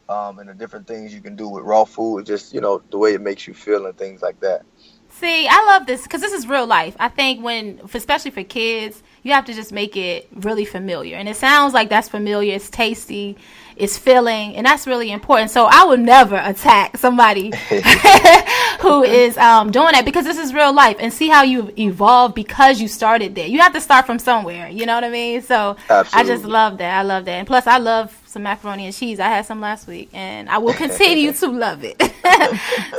um, 0.09 0.39
and 0.39 0.49
the 0.49 0.53
different 0.53 0.85
things 0.85 1.13
you 1.13 1.21
can 1.21 1.37
do 1.37 1.47
with 1.47 1.63
raw 1.63 1.85
food, 1.85 2.25
just 2.25 2.53
you 2.53 2.59
know 2.59 2.81
the 2.91 2.97
way 2.97 3.13
it 3.13 3.21
makes 3.21 3.47
you 3.47 3.53
feel 3.53 3.85
and 3.85 3.97
things 3.97 4.21
like 4.21 4.41
that. 4.41 4.63
See, 5.09 5.47
I 5.47 5.65
love 5.67 5.85
this 5.85 6.03
because 6.03 6.21
this 6.21 6.33
is 6.33 6.47
real 6.47 6.65
life. 6.65 6.97
I 6.99 7.07
think 7.07 7.43
when, 7.43 7.79
especially 7.93 8.31
for 8.31 8.43
kids, 8.43 9.03
you 9.23 9.31
have 9.31 9.45
to 9.45 9.53
just 9.53 9.71
make 9.71 9.95
it 9.95 10.27
really 10.35 10.65
familiar, 10.65 11.15
and 11.15 11.27
it 11.27 11.35
sounds 11.37 11.73
like 11.73 11.89
that's 11.89 12.09
familiar. 12.09 12.55
It's 12.55 12.69
tasty, 12.69 13.37
it's 13.75 13.97
filling, 13.97 14.55
and 14.55 14.65
that's 14.65 14.85
really 14.85 15.11
important. 15.11 15.49
So 15.51 15.65
I 15.65 15.85
would 15.85 15.99
never 15.99 16.35
attack 16.35 16.97
somebody 16.97 17.51
who 18.81 19.03
is 19.03 19.37
um, 19.37 19.71
doing 19.71 19.93
that 19.93 20.03
because 20.05 20.25
this 20.25 20.37
is 20.37 20.53
real 20.53 20.73
life, 20.73 20.97
and 20.99 21.11
see 21.11 21.29
how 21.29 21.43
you 21.43 21.71
evolve 21.77 22.35
because 22.35 22.81
you 22.81 22.87
started 22.87 23.33
there. 23.35 23.47
You 23.47 23.59
have 23.59 23.73
to 23.73 23.81
start 23.81 24.05
from 24.05 24.19
somewhere. 24.19 24.67
You 24.69 24.85
know 24.85 24.95
what 24.95 25.03
I 25.03 25.09
mean? 25.09 25.41
So 25.41 25.77
Absolutely. 25.89 26.31
I 26.31 26.35
just 26.35 26.45
love 26.45 26.77
that. 26.79 26.99
I 26.99 27.01
love 27.03 27.25
that, 27.25 27.31
and 27.31 27.47
plus 27.47 27.65
I 27.65 27.77
love 27.77 28.19
some 28.25 28.43
macaroni 28.43 28.85
and 28.85 28.93
cheese. 28.93 29.19
I 29.19 29.27
had 29.27 29.45
some 29.45 29.61
last 29.61 29.87
week, 29.87 30.09
and 30.11 30.49
I 30.49 30.57
will 30.57 30.73
continue 30.73 31.31
to 31.41 31.47
love 31.47 31.83
it. 31.83 32.01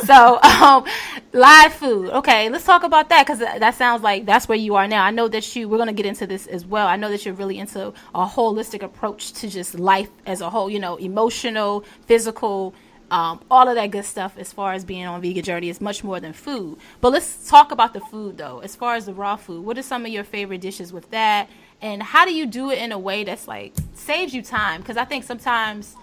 so, 0.07 0.40
um, 0.40 0.85
live 1.33 1.75
food. 1.75 2.11
Okay, 2.11 2.49
let's 2.49 2.64
talk 2.64 2.85
about 2.85 3.09
that 3.11 3.26
because 3.26 3.40
that 3.40 3.75
sounds 3.75 4.02
like 4.02 4.25
that's 4.25 4.49
where 4.49 4.57
you 4.57 4.76
are 4.76 4.87
now. 4.87 5.04
I 5.04 5.11
know 5.11 5.28
that 5.28 5.54
you. 5.57 5.69
We're 5.69 5.78
gonna 5.78 5.93
get 5.93 6.07
into 6.14 6.26
this 6.26 6.47
as 6.47 6.64
well. 6.64 6.87
I 6.87 6.97
know 6.97 7.11
that 7.11 7.25
you're 7.25 7.35
really 7.35 7.59
into 7.59 7.92
a 8.14 8.26
holistic 8.26 8.83
approach 8.83 9.33
to 9.35 9.49
just 9.49 9.78
life 9.78 10.11
as 10.26 10.40
a 10.40 10.50
whole. 10.50 10.71
You 10.71 10.78
know, 10.78 10.97
emotional, 10.97 11.85
physical. 12.06 12.75
Um, 13.11 13.44
all 13.50 13.68
of 13.68 13.75
that 13.75 13.90
good 13.90 14.06
stuff 14.06 14.37
as 14.38 14.52
far 14.52 14.73
as 14.73 14.85
being 14.85 15.06
on 15.06 15.21
vegan 15.21 15.44
journey 15.44 15.68
is 15.68 15.80
much 15.80 16.02
more 16.02 16.21
than 16.21 16.33
food. 16.33 16.78
But 17.02 17.12
let's 17.12 17.49
talk 17.49 17.71
about 17.71 17.92
the 17.92 18.00
food 18.00 18.38
though. 18.38 18.61
As 18.61 18.75
far 18.75 18.94
as 18.94 19.04
the 19.06 19.12
raw 19.12 19.37
food, 19.37 19.64
what 19.64 19.76
are 19.76 19.83
some 19.83 20.06
of 20.06 20.11
your 20.11 20.25
favorite 20.25 20.62
dishes 20.62 20.92
with 20.92 21.11
that? 21.11 21.49
and 21.85 22.02
how 22.02 22.25
do 22.25 22.33
you 22.33 22.47
do 22.47 22.71
it 22.71 22.78
in 22.78 22.92
a 22.92 22.99
way 22.99 23.25
that's 23.25 23.47
like 23.47 23.75
saves 23.92 24.35
you 24.35 24.42
time 24.42 24.80
because 24.80 24.97
i 24.97 25.04
think 25.04 25.23
sometimes 25.23 25.97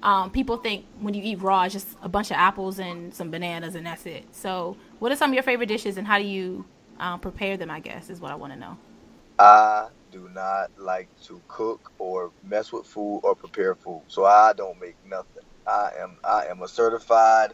um, 0.00 0.30
people 0.30 0.56
think 0.58 0.84
when 1.00 1.12
you 1.12 1.22
eat 1.24 1.40
raw 1.40 1.64
it's 1.64 1.74
just 1.74 1.88
a 2.02 2.08
bunch 2.08 2.30
of 2.30 2.36
apples 2.36 2.78
and 2.78 3.12
some 3.14 3.30
bananas 3.30 3.74
and 3.74 3.86
that's 3.86 4.06
it 4.06 4.24
so 4.32 4.76
what 4.98 5.10
are 5.10 5.16
some 5.16 5.30
of 5.30 5.34
your 5.34 5.42
favorite 5.42 5.66
dishes 5.66 5.96
and 5.96 6.06
how 6.06 6.18
do 6.18 6.24
you 6.24 6.64
um, 6.98 7.20
prepare 7.20 7.56
them 7.56 7.70
i 7.70 7.80
guess 7.80 8.10
is 8.10 8.20
what 8.20 8.30
i 8.30 8.34
want 8.34 8.52
to 8.52 8.58
know 8.58 8.76
i 9.38 9.88
do 10.10 10.28
not 10.34 10.70
like 10.78 11.08
to 11.22 11.40
cook 11.48 11.92
or 11.98 12.32
mess 12.42 12.72
with 12.72 12.86
food 12.86 13.20
or 13.22 13.34
prepare 13.34 13.74
food 13.74 14.02
so 14.08 14.24
i 14.24 14.52
don't 14.56 14.80
make 14.80 14.96
nothing 15.06 15.42
i 15.66 15.90
am 15.98 16.16
i 16.24 16.46
am 16.46 16.62
a 16.62 16.68
certified 16.68 17.52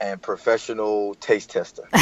and 0.00 0.20
professional 0.20 1.14
taste 1.16 1.50
tester. 1.50 1.88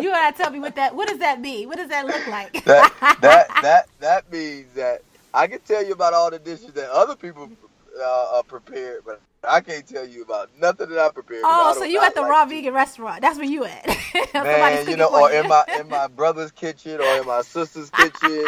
you 0.00 0.10
gotta 0.10 0.36
tell 0.36 0.50
me 0.50 0.60
what 0.60 0.74
that. 0.76 0.94
What 0.94 1.08
does 1.08 1.18
that 1.18 1.40
mean? 1.40 1.68
What 1.68 1.76
does 1.78 1.88
that 1.88 2.06
look 2.06 2.26
like? 2.26 2.64
that 2.64 2.92
that 3.20 3.48
that 3.62 3.88
that 4.00 4.32
means 4.32 4.72
that 4.74 5.02
I 5.34 5.46
can 5.46 5.60
tell 5.60 5.84
you 5.84 5.92
about 5.92 6.14
all 6.14 6.30
the 6.30 6.38
dishes 6.38 6.72
that 6.74 6.90
other 6.90 7.16
people 7.16 7.50
uh, 7.98 8.36
are 8.36 8.42
prepared, 8.42 9.02
but 9.04 9.20
I 9.48 9.60
can't 9.60 9.86
tell 9.86 10.06
you 10.06 10.22
about 10.22 10.50
nothing 10.60 10.88
that 10.90 10.98
I 10.98 11.10
prepared. 11.10 11.42
Oh, 11.44 11.74
so 11.76 11.84
you 11.84 12.00
at 12.00 12.14
the 12.14 12.20
like 12.20 12.30
raw 12.30 12.44
vegan 12.44 12.74
restaurant? 12.74 13.22
That's 13.22 13.38
where 13.38 13.46
you 13.46 13.64
at? 13.64 13.86
Man, 14.34 14.88
you 14.88 14.96
know, 14.96 15.08
or 15.08 15.32
you. 15.32 15.40
in 15.40 15.48
my 15.48 15.64
in 15.80 15.88
my 15.88 16.06
brother's 16.06 16.52
kitchen 16.52 17.00
or 17.00 17.16
in 17.18 17.26
my 17.26 17.42
sister's 17.42 17.90
kitchen. 17.96 18.46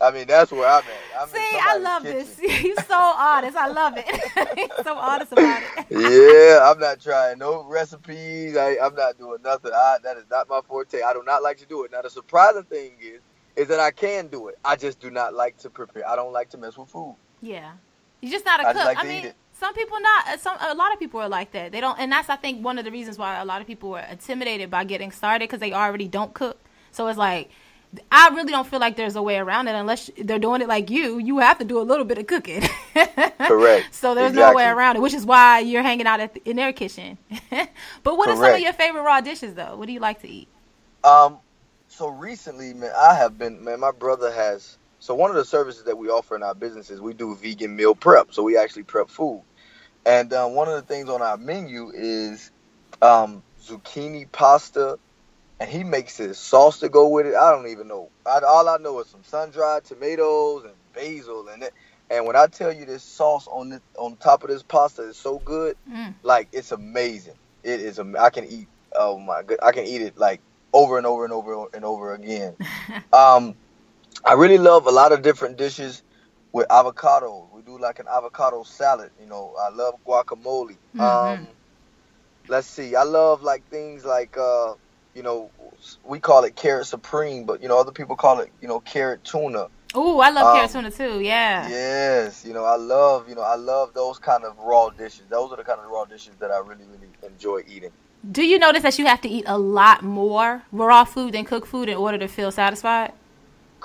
I 0.00 0.10
mean, 0.10 0.26
that's 0.26 0.52
where 0.52 0.68
I'm 0.68 0.84
at. 0.84 1.22
I'm 1.22 1.28
See, 1.28 1.38
I 1.40 1.78
love 1.78 2.02
kitchen. 2.02 2.18
this. 2.36 2.64
You're 2.64 2.76
so 2.84 2.94
honest. 2.94 3.56
I 3.56 3.68
love 3.68 3.94
it. 3.96 4.72
so 4.84 4.94
honest 4.94 5.32
about 5.32 5.62
it. 5.62 5.86
yeah, 5.90 6.70
I'm 6.70 6.78
not 6.78 7.00
trying 7.00 7.38
no 7.38 7.64
recipes. 7.64 8.56
I, 8.56 8.76
I'm 8.80 8.94
not 8.94 9.18
doing 9.18 9.38
nothing. 9.42 9.72
I, 9.74 9.96
that 10.04 10.16
is 10.16 10.24
not 10.30 10.48
my 10.48 10.60
forte. 10.68 11.02
I 11.02 11.12
do 11.12 11.22
not 11.24 11.42
like 11.42 11.56
to 11.58 11.66
do 11.66 11.84
it. 11.84 11.92
Now, 11.92 12.02
the 12.02 12.10
surprising 12.10 12.64
thing 12.64 12.92
is, 13.00 13.20
is 13.56 13.68
that 13.68 13.80
I 13.80 13.90
can 13.90 14.28
do 14.28 14.48
it. 14.48 14.58
I 14.64 14.76
just 14.76 15.00
do 15.00 15.10
not 15.10 15.34
like 15.34 15.56
to 15.58 15.70
prepare. 15.70 16.08
I 16.08 16.14
don't 16.14 16.32
like 16.32 16.50
to 16.50 16.58
mess 16.58 16.76
with 16.76 16.90
food. 16.90 17.16
Yeah, 17.40 17.72
you're 18.20 18.32
just 18.32 18.44
not 18.44 18.60
a 18.60 18.68
I 18.68 18.72
cook. 18.72 18.84
Like 18.84 18.98
I 18.98 19.04
mean, 19.04 19.32
some 19.58 19.74
people 19.74 19.98
not. 20.00 20.40
Some 20.40 20.56
a 20.60 20.74
lot 20.74 20.92
of 20.92 20.98
people 20.98 21.20
are 21.20 21.28
like 21.28 21.52
that. 21.52 21.72
They 21.72 21.80
don't, 21.80 21.98
and 21.98 22.12
that's 22.12 22.28
I 22.28 22.36
think 22.36 22.64
one 22.64 22.78
of 22.78 22.84
the 22.84 22.90
reasons 22.90 23.18
why 23.18 23.38
a 23.40 23.44
lot 23.44 23.60
of 23.60 23.66
people 23.66 23.94
are 23.94 24.06
intimidated 24.10 24.70
by 24.70 24.84
getting 24.84 25.10
started 25.10 25.48
because 25.48 25.60
they 25.60 25.72
already 25.72 26.08
don't 26.08 26.34
cook. 26.34 26.58
So 26.92 27.06
it's 27.08 27.18
like 27.18 27.50
I 28.10 28.28
really 28.30 28.50
don't 28.50 28.66
feel 28.66 28.80
like 28.80 28.96
there's 28.96 29.16
a 29.16 29.22
way 29.22 29.36
around 29.36 29.68
it 29.68 29.74
unless 29.74 30.10
they're 30.18 30.38
doing 30.38 30.60
it 30.60 30.68
like 30.68 30.90
you. 30.90 31.18
You 31.18 31.38
have 31.38 31.58
to 31.58 31.64
do 31.64 31.80
a 31.80 31.82
little 31.82 32.04
bit 32.04 32.18
of 32.18 32.26
cooking. 32.26 32.62
Correct. 33.38 33.94
so 33.94 34.14
there's 34.14 34.32
exactly. 34.32 34.52
no 34.52 34.54
way 34.54 34.66
around 34.66 34.96
it, 34.96 35.02
which 35.02 35.14
is 35.14 35.24
why 35.24 35.60
you're 35.60 35.82
hanging 35.82 36.06
out 36.06 36.18
the, 36.18 36.48
in 36.48 36.56
their 36.56 36.72
kitchen. 36.72 37.18
but 37.50 38.16
what 38.16 38.26
Correct. 38.26 38.40
are 38.40 38.46
some 38.46 38.54
of 38.54 38.60
your 38.60 38.72
favorite 38.72 39.02
raw 39.02 39.20
dishes 39.20 39.54
though? 39.54 39.76
What 39.76 39.86
do 39.86 39.92
you 39.92 40.00
like 40.00 40.20
to 40.22 40.28
eat? 40.28 40.48
Um, 41.04 41.38
so 41.88 42.08
recently, 42.08 42.74
man, 42.74 42.92
I 42.96 43.14
have 43.14 43.38
been 43.38 43.62
man. 43.62 43.80
My 43.80 43.92
brother 43.92 44.30
has. 44.32 44.78
So 45.06 45.14
one 45.16 45.30
of 45.30 45.36
the 45.36 45.46
services 45.46 45.84
that 45.84 45.98
we 45.98 46.08
offer 46.10 46.36
in 46.36 46.44
our 46.44 46.56
business 46.56 46.90
is 46.90 47.00
we 47.00 47.14
do 47.14 47.36
vegan 47.36 47.76
meal 47.76 47.96
prep. 47.96 48.32
So 48.32 48.44
we 48.44 48.58
actually 48.58 48.84
prep 48.84 49.10
food, 49.10 49.44
and 50.06 50.32
um, 50.34 50.54
one 50.54 50.68
of 50.68 50.74
the 50.74 50.82
things 50.82 51.08
on 51.10 51.22
our 51.22 51.38
menu 51.38 51.90
is 51.94 52.52
um, 53.02 53.44
zucchini 53.68 54.30
pasta 54.32 54.96
and 55.58 55.70
he 55.70 55.84
makes 55.84 56.16
his 56.16 56.38
sauce 56.38 56.80
to 56.80 56.88
go 56.88 57.08
with 57.08 57.26
it. 57.26 57.34
I 57.34 57.50
don't 57.52 57.68
even 57.68 57.88
know. 57.88 58.10
I, 58.26 58.40
all 58.46 58.68
I 58.68 58.76
know 58.78 59.00
is 59.00 59.08
some 59.10 59.24
sun 59.24 59.50
dried 59.50 59.84
tomatoes 59.84 60.64
and 60.64 60.74
basil, 60.92 61.48
and 61.48 61.62
it, 61.62 61.72
And 62.10 62.26
when 62.26 62.36
I 62.36 62.46
tell 62.46 62.72
you 62.72 62.84
this 62.84 63.04
sauce 63.04 63.46
on 63.50 63.70
this 63.70 63.80
on 63.98 64.16
top 64.18 64.42
of 64.44 64.50
this 64.50 64.62
pasta 64.62 65.02
is 65.02 65.18
so 65.18 65.38
good, 65.38 65.76
Mm. 65.90 66.14
like 66.22 66.48
it's 66.52 66.72
amazing. 66.72 67.36
It 67.62 67.80
is. 67.80 67.98
am- 67.98 68.16
I 68.18 68.30
can 68.30 68.44
eat. 68.44 68.68
Oh 68.94 69.18
my 69.18 69.42
good. 69.42 69.58
I 69.62 69.72
can 69.72 69.84
eat 69.86 70.02
it 70.02 70.16
like 70.18 70.42
over 70.72 70.98
and 70.98 71.06
over 71.06 71.24
and 71.24 71.32
over 71.32 71.66
and 71.72 71.84
over 71.84 72.14
again. 72.14 72.56
um, 73.12 73.56
I 74.24 74.34
really 74.34 74.58
love 74.58 74.86
a 74.86 74.90
lot 74.90 75.12
of 75.12 75.22
different 75.22 75.56
dishes 75.56 76.02
with 76.52 76.66
avocado. 76.70 77.48
We 77.52 77.62
do 77.62 77.78
like 77.78 77.98
an 77.98 78.06
avocado 78.08 78.62
salad. 78.62 79.10
You 79.20 79.26
know, 79.28 79.54
I 79.60 79.70
love 79.70 79.94
guacamole. 80.06 80.78
Mhm. 80.94 81.00
Um, 81.00 81.46
let's 82.48 82.68
see. 82.68 82.94
I 82.96 83.02
love 83.02 83.42
like 83.42 83.64
things 83.70 84.04
like 84.04 84.36
uh, 84.36 84.74
you 85.14 85.22
know, 85.22 85.50
we 86.04 86.20
call 86.20 86.44
it 86.44 86.56
carrot 86.56 86.86
supreme, 86.86 87.44
but 87.44 87.62
you 87.62 87.68
know, 87.68 87.78
other 87.78 87.92
people 87.92 88.16
call 88.16 88.40
it 88.40 88.50
you 88.60 88.68
know 88.68 88.80
carrot 88.80 89.24
tuna. 89.24 89.68
Ooh, 89.96 90.18
I 90.18 90.30
love 90.30 90.52
carrot 90.54 90.74
Um, 90.74 90.82
tuna 90.82 90.90
too. 90.90 91.20
Yeah. 91.20 91.68
Yes, 91.68 92.44
you 92.44 92.52
know, 92.52 92.64
I 92.64 92.76
love, 92.76 93.28
you 93.28 93.34
know, 93.34 93.42
I 93.42 93.54
love 93.54 93.94
those 93.94 94.18
kind 94.18 94.44
of 94.44 94.58
raw 94.58 94.90
dishes. 94.90 95.24
Those 95.30 95.52
are 95.52 95.56
the 95.56 95.64
kind 95.64 95.80
of 95.80 95.90
raw 95.90 96.04
dishes 96.04 96.34
that 96.40 96.50
I 96.50 96.58
really, 96.58 96.84
really 96.84 97.08
enjoy 97.22 97.62
eating. 97.66 97.92
Do 98.30 98.44
you 98.44 98.58
notice 98.58 98.82
that 98.82 98.98
you 98.98 99.06
have 99.06 99.22
to 99.22 99.28
eat 99.28 99.44
a 99.46 99.56
lot 99.56 100.02
more 100.02 100.62
raw 100.72 101.04
food 101.04 101.32
than 101.32 101.44
cooked 101.44 101.68
food 101.68 101.88
in 101.88 101.96
order 101.96 102.18
to 102.18 102.28
feel 102.28 102.50
satisfied? 102.50 103.12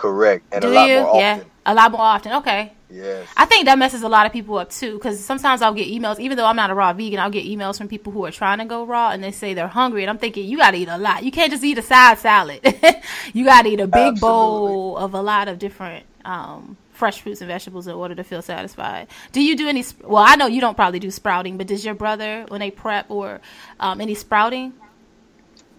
Correct, 0.01 0.43
and 0.51 0.63
Do 0.63 0.69
a 0.69 0.73
lot 0.73 0.89
you? 0.89 0.99
more 0.99 1.21
yeah, 1.21 1.43
a 1.63 1.75
lot 1.75 1.91
more 1.91 2.01
often. 2.01 2.31
Okay. 2.33 2.73
Yes. 2.89 3.27
I 3.37 3.45
think 3.45 3.65
that 3.65 3.77
messes 3.77 4.01
a 4.01 4.09
lot 4.09 4.25
of 4.25 4.33
people 4.33 4.57
up 4.57 4.71
too, 4.71 4.95
because 4.95 5.23
sometimes 5.23 5.61
I'll 5.61 5.75
get 5.75 5.87
emails, 5.87 6.19
even 6.19 6.37
though 6.37 6.47
I'm 6.47 6.55
not 6.55 6.71
a 6.71 6.73
raw 6.73 6.91
vegan, 6.91 7.19
I'll 7.19 7.29
get 7.29 7.45
emails 7.45 7.77
from 7.77 7.87
people 7.87 8.11
who 8.11 8.25
are 8.25 8.31
trying 8.31 8.57
to 8.57 8.65
go 8.65 8.83
raw 8.83 9.11
and 9.11 9.23
they 9.23 9.31
say 9.31 9.53
they're 9.53 9.67
hungry, 9.67 10.01
and 10.01 10.09
I'm 10.09 10.17
thinking 10.17 10.49
you 10.49 10.57
got 10.57 10.71
to 10.71 10.77
eat 10.77 10.87
a 10.87 10.97
lot. 10.97 11.23
You 11.23 11.31
can't 11.31 11.51
just 11.51 11.63
eat 11.63 11.77
a 11.77 11.83
side 11.83 12.17
salad. 12.17 12.61
you 13.33 13.45
got 13.45 13.61
to 13.61 13.69
eat 13.69 13.79
a 13.79 13.85
big 13.85 14.19
bowl 14.19 14.97
of 14.97 15.13
a 15.13 15.21
lot 15.21 15.47
of 15.47 15.59
different 15.59 16.03
um, 16.25 16.77
fresh 16.91 17.21
fruits 17.21 17.41
and 17.41 17.47
vegetables 17.47 17.85
in 17.85 17.93
order 17.93 18.15
to 18.15 18.23
feel 18.23 18.41
satisfied. 18.41 19.07
Do 19.31 19.43
you 19.43 19.55
do 19.55 19.67
any? 19.67 19.85
Well, 20.03 20.23
I 20.27 20.35
know 20.35 20.47
you 20.47 20.61
don't 20.61 20.75
probably 20.75 20.99
do 20.99 21.11
sprouting, 21.11 21.57
but 21.59 21.67
does 21.67 21.85
your 21.85 21.93
brother 21.93 22.45
when 22.47 22.59
they 22.59 22.71
prep 22.71 23.11
or 23.11 23.39
um, 23.79 24.01
any 24.01 24.15
sprouting? 24.15 24.73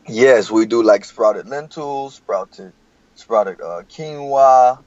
Yes, 0.06 0.48
we 0.48 0.64
do 0.66 0.80
like 0.84 1.04
sprouted 1.04 1.48
lentils, 1.48 2.14
sprouted, 2.14 2.72
sprouted 3.14 3.60
uh, 3.60 3.82
quinoa, 3.88 4.78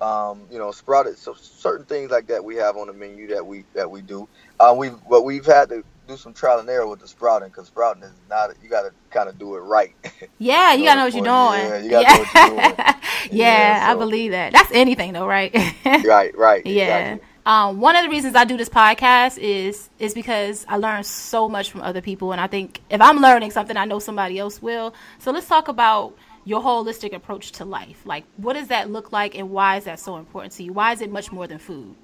um, 0.00 0.42
you 0.50 0.58
know, 0.58 0.72
sprouted 0.72 1.16
so 1.18 1.34
certain 1.34 1.86
things 1.86 2.10
like 2.10 2.26
that 2.26 2.44
we 2.44 2.56
have 2.56 2.76
on 2.76 2.88
the 2.88 2.92
menu 2.92 3.28
that 3.28 3.46
we 3.46 3.64
that 3.74 3.90
we 3.90 4.02
do. 4.02 4.28
Uh, 4.58 4.74
we 4.76 4.90
but 5.08 5.22
we've 5.22 5.46
had 5.46 5.68
to 5.70 5.84
do 6.08 6.16
some 6.16 6.34
trial 6.34 6.58
and 6.58 6.68
error 6.68 6.86
with 6.86 7.00
the 7.00 7.06
sprouting 7.06 7.48
because 7.48 7.68
sprouting 7.68 8.02
is 8.02 8.12
not 8.28 8.50
you 8.62 8.68
got 8.68 8.82
to 8.82 8.92
kind 9.10 9.28
of 9.28 9.38
do 9.38 9.54
it 9.56 9.60
right. 9.60 9.94
Yeah, 10.38 10.74
you 10.74 10.84
gotta 10.84 10.98
know 10.98 11.04
what 11.04 11.14
you're 11.14 11.22
doing. 11.22 11.70
yeah, 11.70 11.78
you 11.78 11.90
gotta 11.90 12.08
know 12.08 12.18
what 12.18 12.34
you're 12.34 12.42
doing. 12.42 12.74
yeah, 12.78 12.94
Yeah, 13.30 13.90
I 13.90 13.94
believe 13.94 14.32
that. 14.32 14.52
That's 14.52 14.72
anything 14.72 15.12
though, 15.12 15.26
right? 15.26 15.54
right, 16.04 16.36
right. 16.36 16.66
Yeah. 16.66 16.98
exactly. 16.98 17.28
Um, 17.46 17.80
one 17.80 17.96
of 17.96 18.04
the 18.04 18.08
reasons 18.08 18.36
I 18.36 18.44
do 18.44 18.56
this 18.56 18.68
podcast 18.68 19.38
is 19.38 19.88
is 19.98 20.14
because 20.14 20.64
I 20.68 20.76
learn 20.78 21.04
so 21.04 21.48
much 21.48 21.70
from 21.70 21.82
other 21.82 22.00
people, 22.00 22.32
and 22.32 22.40
I 22.40 22.46
think 22.48 22.80
if 22.90 23.00
I'm 23.00 23.18
learning 23.18 23.50
something, 23.52 23.76
I 23.76 23.84
know 23.84 23.98
somebody 24.00 24.38
else 24.38 24.60
will. 24.62 24.94
So 25.18 25.30
let's 25.32 25.46
talk 25.48 25.68
about 25.68 26.16
your 26.44 26.62
holistic 26.62 27.14
approach 27.14 27.52
to 27.52 27.64
life. 27.64 28.04
Like, 28.04 28.24
what 28.36 28.54
does 28.54 28.68
that 28.68 28.90
look 28.90 29.12
like, 29.12 29.36
and 29.36 29.50
why 29.50 29.76
is 29.76 29.84
that 29.84 30.00
so 30.00 30.16
important 30.16 30.52
to 30.54 30.64
you? 30.64 30.72
Why 30.72 30.92
is 30.92 31.00
it 31.00 31.10
much 31.10 31.30
more 31.32 31.46
than 31.46 31.58
food? 31.58 31.94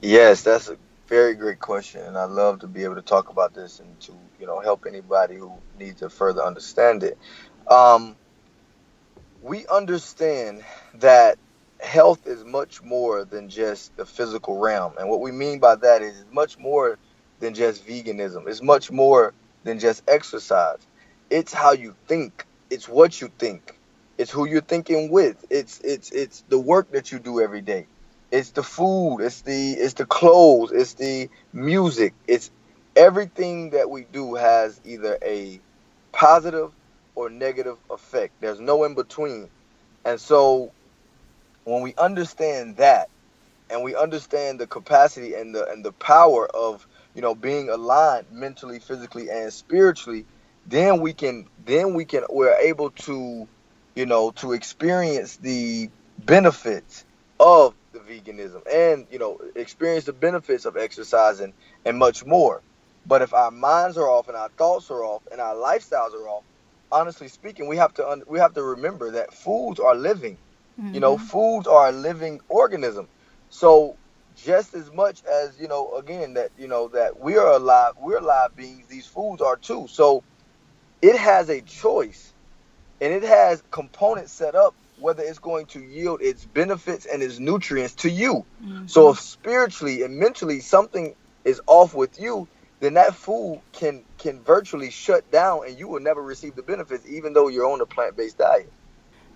Yes, 0.00 0.42
that's 0.42 0.68
a 0.68 0.76
very 1.06 1.34
great 1.34 1.60
question, 1.60 2.00
and 2.00 2.16
I 2.16 2.24
love 2.24 2.60
to 2.60 2.66
be 2.66 2.84
able 2.84 2.96
to 2.96 3.02
talk 3.02 3.28
about 3.28 3.54
this 3.54 3.80
and 3.80 4.00
to 4.00 4.12
you 4.40 4.46
know 4.46 4.60
help 4.60 4.84
anybody 4.86 5.36
who 5.36 5.52
needs 5.78 6.00
to 6.00 6.10
further 6.10 6.42
understand 6.42 7.04
it. 7.04 7.18
Um, 7.68 8.16
we 9.42 9.66
understand 9.68 10.64
that 10.94 11.38
health 11.80 12.26
is 12.26 12.44
much 12.44 12.82
more 12.82 13.24
than 13.24 13.48
just 13.48 13.96
the 13.96 14.06
physical 14.06 14.58
realm, 14.58 14.94
and 14.98 15.08
what 15.08 15.20
we 15.20 15.30
mean 15.30 15.58
by 15.60 15.76
that 15.76 16.02
is 16.02 16.24
much 16.32 16.58
more 16.58 16.98
than 17.38 17.54
just 17.54 17.86
veganism. 17.86 18.48
It's 18.48 18.62
much 18.62 18.90
more 18.90 19.34
than 19.64 19.78
just 19.78 20.02
exercise. 20.08 20.78
It's 21.30 21.52
how 21.52 21.72
you 21.72 21.94
think. 22.06 22.46
It's 22.72 22.88
what 22.88 23.20
you 23.20 23.30
think. 23.38 23.80
It's 24.18 24.32
who 24.32 24.48
you're 24.48 24.62
thinking 24.62 25.12
with. 25.12 25.44
It's 25.50 25.80
it's 25.84 26.12
it's 26.12 26.44
the 26.48 26.60
work 26.60 26.92
that 26.92 27.12
you 27.12 27.20
do 27.20 27.40
every 27.42 27.62
day. 27.62 27.88
It's 28.32 28.52
the 28.52 28.64
food. 28.64 29.20
It's 29.20 29.42
the 29.42 29.72
it's 29.74 29.94
the 29.94 30.06
clothes. 30.06 30.72
It's 30.72 30.94
the 30.96 31.30
music. 31.52 32.16
It's 32.28 32.50
everything 32.96 33.72
that 33.72 33.90
we 33.90 34.06
do 34.06 34.36
has 34.36 34.80
either 34.84 35.18
a 35.24 35.62
positive 36.12 36.72
or 37.16 37.30
negative 37.30 37.78
effect. 37.90 38.34
There's 38.40 38.60
no 38.60 38.84
in 38.84 38.96
between. 38.96 39.50
And 40.06 40.20
so 40.20 40.74
when 41.64 41.82
we 41.82 41.94
understand 41.98 42.78
that 42.78 43.10
and 43.70 43.84
we 43.84 43.96
understand 43.96 44.60
the 44.60 44.68
capacity 44.68 45.34
and 45.34 45.54
the 45.54 45.66
and 45.68 45.84
the 45.84 45.92
power 45.92 46.48
of 46.56 46.86
you 47.14 47.22
know 47.22 47.34
being 47.36 47.70
aligned 47.70 48.30
mentally 48.30 48.80
physically 48.80 49.30
and 49.30 49.52
spiritually 49.52 50.26
then 50.66 51.00
we 51.00 51.12
can 51.12 51.46
then 51.64 51.94
we 51.94 52.04
can 52.04 52.24
we're 52.30 52.56
able 52.58 52.90
to 52.90 53.48
you 53.94 54.06
know 54.06 54.30
to 54.32 54.52
experience 54.52 55.36
the 55.36 55.90
benefits 56.18 57.04
of 57.40 57.74
the 57.92 57.98
veganism 57.98 58.62
and 58.72 59.06
you 59.10 59.18
know 59.18 59.40
experience 59.54 60.04
the 60.04 60.12
benefits 60.12 60.64
of 60.64 60.76
exercising 60.76 61.52
and 61.84 61.98
much 61.98 62.24
more. 62.24 62.62
But 63.04 63.22
if 63.22 63.34
our 63.34 63.50
minds 63.50 63.98
are 63.98 64.08
off 64.08 64.28
and 64.28 64.36
our 64.36 64.48
thoughts 64.50 64.90
are 64.90 65.04
off 65.04 65.22
and 65.30 65.40
our 65.40 65.54
lifestyles 65.54 66.14
are 66.14 66.28
off 66.28 66.44
honestly 66.90 67.28
speaking 67.28 67.66
we 67.66 67.76
have 67.76 67.94
to 67.94 68.08
un- 68.08 68.22
we 68.26 68.38
have 68.38 68.54
to 68.54 68.62
remember 68.62 69.10
that 69.12 69.34
foods 69.34 69.80
are 69.80 69.94
living. 69.94 70.38
You 70.78 71.00
know 71.00 71.16
mm-hmm. 71.16 71.26
foods 71.26 71.66
are 71.66 71.88
a 71.88 71.92
living 71.92 72.40
organism. 72.48 73.08
So 73.50 73.96
just 74.36 74.74
as 74.74 74.90
much 74.90 75.22
as 75.24 75.60
you 75.60 75.68
know 75.68 75.96
again 75.96 76.34
that 76.34 76.50
you 76.58 76.68
know 76.68 76.88
that 76.88 77.20
we 77.20 77.36
are 77.36 77.52
alive 77.52 77.92
we're 78.00 78.18
alive 78.18 78.56
beings 78.56 78.86
these 78.88 79.06
foods 79.06 79.42
are 79.42 79.56
too. 79.56 79.86
So 79.90 80.22
it 81.02 81.16
has 81.16 81.50
a 81.50 81.60
choice 81.60 82.32
and 83.00 83.12
it 83.12 83.22
has 83.22 83.62
components 83.70 84.32
set 84.32 84.54
up 84.54 84.74
whether 84.98 85.22
it's 85.22 85.40
going 85.40 85.66
to 85.66 85.80
yield 85.80 86.22
its 86.22 86.44
benefits 86.44 87.06
and 87.06 87.22
its 87.22 87.38
nutrients 87.38 87.94
to 87.94 88.10
you 88.10 88.44
mm-hmm. 88.62 88.86
so 88.86 89.10
if 89.10 89.20
spiritually 89.20 90.02
and 90.02 90.16
mentally 90.16 90.60
something 90.60 91.14
is 91.44 91.60
off 91.66 91.94
with 91.94 92.20
you 92.20 92.48
then 92.80 92.94
that 92.94 93.14
food 93.14 93.60
can 93.72 94.02
can 94.18 94.40
virtually 94.42 94.90
shut 94.90 95.28
down 95.30 95.66
and 95.66 95.78
you 95.78 95.88
will 95.88 96.00
never 96.00 96.22
receive 96.22 96.54
the 96.54 96.62
benefits 96.62 97.06
even 97.06 97.32
though 97.32 97.48
you're 97.48 97.70
on 97.70 97.80
a 97.80 97.86
plant-based 97.86 98.38
diet 98.38 98.72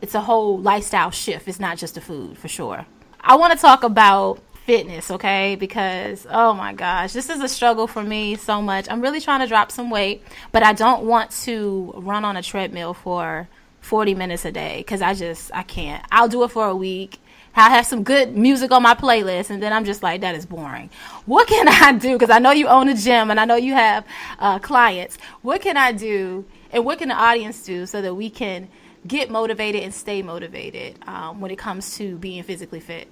it's 0.00 0.14
a 0.14 0.20
whole 0.20 0.58
lifestyle 0.58 1.10
shift. 1.10 1.48
It's 1.48 1.60
not 1.60 1.78
just 1.78 1.94
the 1.94 2.00
food 2.00 2.36
for 2.38 2.48
sure. 2.48 2.86
I 3.20 3.36
want 3.36 3.52
to 3.52 3.58
talk 3.58 3.82
about 3.82 4.40
fitness, 4.66 5.12
okay? 5.12 5.54
Because 5.54 6.26
oh 6.28 6.52
my 6.52 6.72
gosh, 6.72 7.12
this 7.12 7.30
is 7.30 7.40
a 7.40 7.48
struggle 7.48 7.86
for 7.86 8.02
me 8.02 8.34
so 8.34 8.60
much. 8.60 8.88
I'm 8.90 9.00
really 9.00 9.20
trying 9.20 9.40
to 9.40 9.46
drop 9.46 9.70
some 9.70 9.90
weight, 9.90 10.24
but 10.50 10.64
I 10.64 10.72
don't 10.72 11.04
want 11.04 11.30
to 11.44 11.94
run 11.96 12.24
on 12.24 12.36
a 12.36 12.42
treadmill 12.42 12.92
for 12.92 13.48
40 13.80 14.14
minutes 14.14 14.44
a 14.44 14.50
day 14.50 14.82
cuz 14.82 15.00
I 15.00 15.14
just 15.14 15.52
I 15.54 15.62
can't. 15.62 16.04
I'll 16.10 16.28
do 16.28 16.42
it 16.42 16.50
for 16.50 16.66
a 16.66 16.74
week. 16.74 17.20
I'll 17.54 17.70
have 17.70 17.86
some 17.86 18.02
good 18.02 18.36
music 18.36 18.70
on 18.70 18.82
my 18.82 18.94
playlist, 18.94 19.48
and 19.48 19.62
then 19.62 19.72
I'm 19.72 19.86
just 19.86 20.02
like, 20.02 20.20
that 20.20 20.34
is 20.34 20.44
boring. 20.44 20.90
What 21.24 21.46
can 21.48 21.68
I 21.86 21.92
do? 21.92 22.12
Because 22.12 22.28
I 22.28 22.38
know 22.38 22.50
you 22.50 22.68
own 22.68 22.88
a 22.90 22.94
gym, 22.94 23.30
and 23.30 23.40
I 23.40 23.46
know 23.46 23.54
you 23.54 23.72
have 23.72 24.04
uh, 24.38 24.58
clients. 24.58 25.16
What 25.40 25.62
can 25.62 25.76
I 25.78 25.92
do, 25.92 26.44
and 26.70 26.84
what 26.84 26.98
can 26.98 27.08
the 27.08 27.14
audience 27.14 27.64
do 27.64 27.86
so 27.86 28.02
that 28.02 28.14
we 28.14 28.28
can 28.28 28.68
get 29.06 29.30
motivated 29.30 29.84
and 29.84 29.94
stay 29.94 30.20
motivated 30.20 30.98
um, 31.06 31.40
when 31.40 31.50
it 31.50 31.56
comes 31.56 31.96
to 31.96 32.18
being 32.18 32.42
physically 32.42 32.80
fit? 32.80 33.08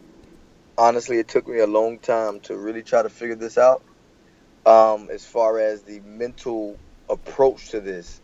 Honestly, 0.78 1.18
it 1.18 1.28
took 1.28 1.46
me 1.48 1.60
a 1.60 1.66
long 1.66 2.00
time 2.00 2.40
to 2.42 2.56
really 2.58 2.82
try 2.82 3.02
to 3.02 3.10
figure 3.10 3.36
this 3.36 3.58
out. 3.58 3.82
Um, 4.66 5.08
as 5.12 5.24
far 5.24 5.58
as 5.60 5.84
the 5.84 6.00
mental 6.00 6.80
approach 7.10 7.70
to 7.70 7.80
this, 7.80 8.20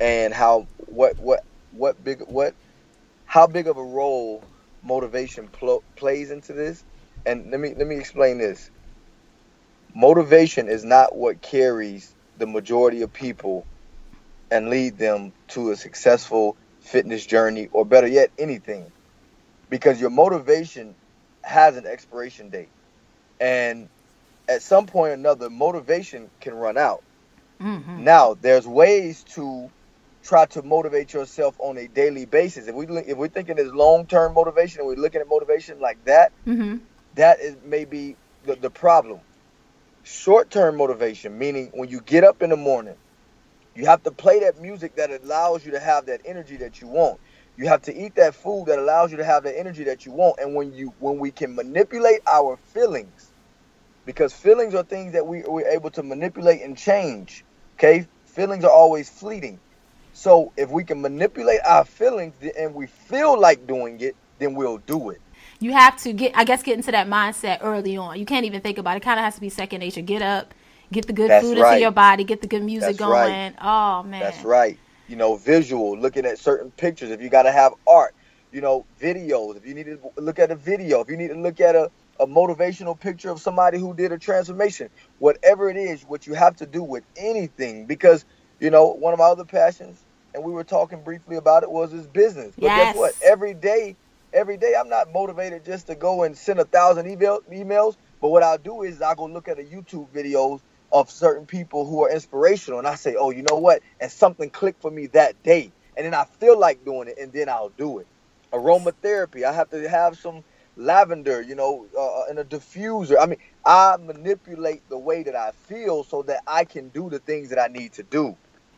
and 0.00 0.34
how 0.34 0.68
what 0.78 1.14
what 1.18 1.40
what 1.70 2.02
big 2.02 2.20
what 2.26 2.54
how 3.26 3.46
big 3.48 3.68
of 3.68 3.78
a 3.78 3.84
role 3.84 4.46
motivation 4.82 5.50
pl- 5.50 5.84
plays 5.96 6.30
into 6.32 6.54
this. 6.54 6.84
And 7.26 7.50
let 7.50 7.60
me 7.60 7.74
let 7.76 7.86
me 7.88 7.98
explain 7.98 8.38
this. 8.38 8.70
Motivation 9.94 10.68
is 10.68 10.84
not 10.84 11.16
what 11.16 11.42
carries 11.42 12.16
the 12.36 12.46
majority 12.46 13.02
of 13.02 13.12
people 13.12 13.68
and 14.50 14.70
lead 14.70 14.98
them 14.98 15.34
to 15.50 15.72
a 15.72 15.76
successful 15.76 16.58
fitness 16.80 17.26
journey, 17.26 17.68
or 17.72 17.86
better 17.86 18.08
yet, 18.08 18.32
anything. 18.38 18.92
Because 19.70 20.00
your 20.00 20.10
motivation 20.10 20.96
has 21.44 21.76
an 21.76 21.86
expiration 21.86 22.50
date. 22.50 22.72
And 23.40 23.90
at 24.48 24.62
some 24.62 24.86
point 24.86 25.10
or 25.12 25.14
another, 25.14 25.50
motivation 25.50 26.30
can 26.40 26.54
run 26.54 26.78
out. 26.78 27.04
Mm-hmm. 27.62 28.04
Now, 28.04 28.34
there's 28.34 28.66
ways 28.66 29.24
to 29.34 29.70
try 30.24 30.46
to 30.46 30.62
motivate 30.62 31.12
yourself 31.14 31.56
on 31.60 31.78
a 31.78 31.88
daily 31.88 32.26
basis. 32.26 32.68
If 32.68 32.74
we 32.74 32.86
if 32.88 33.16
we're 33.18 33.28
thinking 33.28 33.58
as 33.58 33.72
long-term 33.72 34.34
motivation 34.34 34.80
and 34.80 34.88
we're 34.88 34.96
looking 34.96 35.20
at 35.22 35.28
motivation 35.28 35.80
like 35.80 35.98
that, 36.06 36.32
Mm-hmm. 36.46 36.78
that 37.14 37.40
is 37.40 37.56
maybe 37.64 38.18
the, 38.44 38.56
the 38.56 38.70
problem. 38.70 39.22
Short-term 40.04 40.76
motivation, 40.76 41.38
meaning 41.38 41.70
when 41.74 41.88
you 41.90 42.00
get 42.02 42.24
up 42.24 42.42
in 42.42 42.50
the 42.50 42.56
morning, 42.56 42.96
you 43.74 43.86
have 43.86 44.02
to 44.04 44.12
play 44.12 44.40
that 44.40 44.58
music 44.58 44.96
that 44.96 45.10
allows 45.10 45.64
you 45.64 45.72
to 45.72 45.80
have 45.80 46.06
that 46.06 46.22
energy 46.24 46.58
that 46.58 46.80
you 46.80 46.88
want. 46.88 47.20
You 47.56 47.68
have 47.68 47.82
to 47.82 47.94
eat 47.94 48.16
that 48.16 48.34
food 48.34 48.66
that 48.66 48.78
allows 48.78 49.10
you 49.10 49.18
to 49.18 49.24
have 49.24 49.44
the 49.44 49.58
energy 49.58 49.84
that 49.84 50.04
you 50.04 50.12
want. 50.12 50.36
And 50.40 50.54
when 50.54 50.72
you 50.72 50.94
when 50.98 51.18
we 51.18 51.30
can 51.30 51.54
manipulate 51.54 52.20
our 52.26 52.56
feelings, 52.56 53.32
because 54.06 54.32
feelings 54.32 54.74
are 54.74 54.82
things 54.82 55.12
that 55.12 55.26
we 55.26 55.42
we're 55.46 55.68
able 55.68 55.90
to 55.90 56.02
manipulate 56.02 56.62
and 56.62 56.76
change. 56.76 57.44
Okay, 57.78 58.06
feelings 58.26 58.64
are 58.64 58.70
always 58.70 59.08
fleeting. 59.08 59.60
So 60.12 60.52
if 60.56 60.70
we 60.70 60.84
can 60.84 61.00
manipulate 61.00 61.60
our 61.66 61.84
feelings 61.84 62.34
and 62.56 62.74
we 62.74 62.86
feel 62.86 63.38
like 63.38 63.66
doing 63.66 64.00
it, 64.00 64.14
then 64.38 64.54
we'll 64.54 64.78
do 64.78 65.10
it. 65.10 65.20
You 65.60 65.72
have 65.72 66.00
to 66.02 66.12
get, 66.12 66.32
I 66.36 66.44
guess, 66.44 66.62
get 66.62 66.76
into 66.76 66.92
that 66.92 67.08
mindset 67.08 67.58
early 67.62 67.96
on. 67.96 68.18
You 68.18 68.24
can't 68.24 68.46
even 68.46 68.60
think 68.60 68.78
about 68.78 68.96
it. 68.96 69.02
it 69.02 69.04
kind 69.04 69.18
of 69.18 69.24
has 69.24 69.34
to 69.36 69.40
be 69.40 69.48
second 69.48 69.80
nature. 69.80 70.02
Get 70.02 70.22
up, 70.22 70.54
get 70.92 71.06
the 71.06 71.12
good 71.12 71.28
That's 71.28 71.44
food 71.44 71.58
right. 71.58 71.72
into 71.72 71.82
your 71.82 71.90
body, 71.90 72.24
get 72.24 72.42
the 72.42 72.46
good 72.46 72.62
music 72.62 72.86
That's 72.86 72.98
going. 72.98 73.12
Oh, 73.12 73.20
right. 73.20 73.54
Oh 73.60 74.02
man, 74.04 74.20
That's 74.22 74.44
right. 74.44 74.78
You 75.06 75.16
know, 75.16 75.36
visual, 75.36 75.98
looking 75.98 76.26
at 76.26 76.38
certain 76.38 76.72
pictures. 76.72 77.10
If 77.10 77.22
you 77.22 77.30
got 77.30 77.44
to 77.44 77.52
have 77.52 77.74
art, 77.88 78.14
you 78.52 78.60
know, 78.62 78.86
videos. 79.00 79.56
If 79.56 79.66
you 79.66 79.74
need 79.74 79.86
to 79.86 79.98
look 80.18 80.38
at 80.38 80.50
a 80.52 80.56
video, 80.56 81.00
if 81.02 81.10
you 81.10 81.16
need 81.16 81.28
to 81.28 81.40
look 81.40 81.60
at 81.60 81.76
a, 81.76 81.90
a 82.20 82.26
motivational 82.26 82.98
picture 83.00 83.30
of 83.30 83.40
somebody 83.40 83.78
who 83.78 83.94
did 83.94 84.12
a 84.12 84.18
transformation, 84.18 84.90
whatever 85.18 85.70
it 85.70 85.76
is, 85.76 86.02
what 86.04 86.26
you 86.26 86.34
have 86.34 86.56
to 86.56 86.66
do 86.66 86.82
with 86.84 87.04
anything. 87.16 87.86
Because, 87.86 88.24
you 88.60 88.70
know, 88.70 88.92
one 88.94 89.12
of 89.12 89.20
my 89.20 89.26
other 89.26 89.44
passions, 89.46 90.04
and 90.34 90.44
we 90.44 90.52
were 90.52 90.64
talking 90.64 91.04
briefly 91.04 91.36
about 91.36 91.64
it, 91.64 91.70
was 91.72 91.92
his 91.92 92.08
business. 92.08 92.56
But 92.60 92.74
Yes. 92.76 92.88
guess 92.88 92.94
what? 92.94 93.14
Every 93.22 93.54
day, 93.54 93.98
every 94.32 94.56
day, 94.58 94.74
I'm 94.78 94.88
not 94.90 95.12
motivated 95.12 95.64
just 95.64 95.88
to 95.88 95.96
go 95.96 96.22
and 96.24 96.38
send 96.38 96.60
a 96.60 96.64
thousand 96.66 97.08
email, 97.08 97.40
emails. 97.52 97.96
But 98.22 98.30
what 98.30 98.42
I'll 98.44 98.58
do 98.58 98.82
is 98.82 99.02
I'll 99.02 99.16
go 99.16 99.26
look 99.26 99.48
at 99.48 99.58
a 99.60 99.62
YouTube 99.64 100.12
videos 100.12 100.60
of 100.94 101.10
certain 101.10 101.44
people 101.44 101.84
who 101.84 102.04
are 102.04 102.10
inspirational, 102.10 102.78
and 102.78 102.86
I 102.86 102.94
say, 102.94 103.16
oh, 103.18 103.30
you 103.30 103.42
know 103.42 103.56
what? 103.56 103.82
And 104.00 104.10
something 104.10 104.48
clicked 104.48 104.80
for 104.80 104.92
me 104.92 105.08
that 105.08 105.42
day, 105.42 105.72
and 105.96 106.06
then 106.06 106.14
I 106.14 106.24
feel 106.24 106.58
like 106.58 106.84
doing 106.84 107.08
it, 107.08 107.18
and 107.18 107.32
then 107.32 107.48
I'll 107.48 107.72
do 107.76 107.98
it. 107.98 108.06
Aromatherapy. 108.52 109.42
I 109.42 109.52
have 109.52 109.68
to 109.70 109.88
have 109.88 110.16
some 110.16 110.44
lavender, 110.76 111.42
you 111.42 111.56
know, 111.56 111.86
uh, 111.98 112.30
in 112.30 112.38
a 112.38 112.44
diffuser. 112.44 113.16
I 113.20 113.26
mean, 113.26 113.40
I 113.66 113.96
manipulate 114.00 114.88
the 114.88 114.96
way 114.96 115.24
that 115.24 115.34
I 115.34 115.50
feel 115.50 116.04
so 116.04 116.22
that 116.22 116.42
I 116.46 116.64
can 116.64 116.90
do 116.90 117.10
the 117.10 117.18
things 117.18 117.50
that 117.50 117.58
I 117.58 117.66
need 117.66 117.92
to 117.94 118.04
do. 118.04 118.36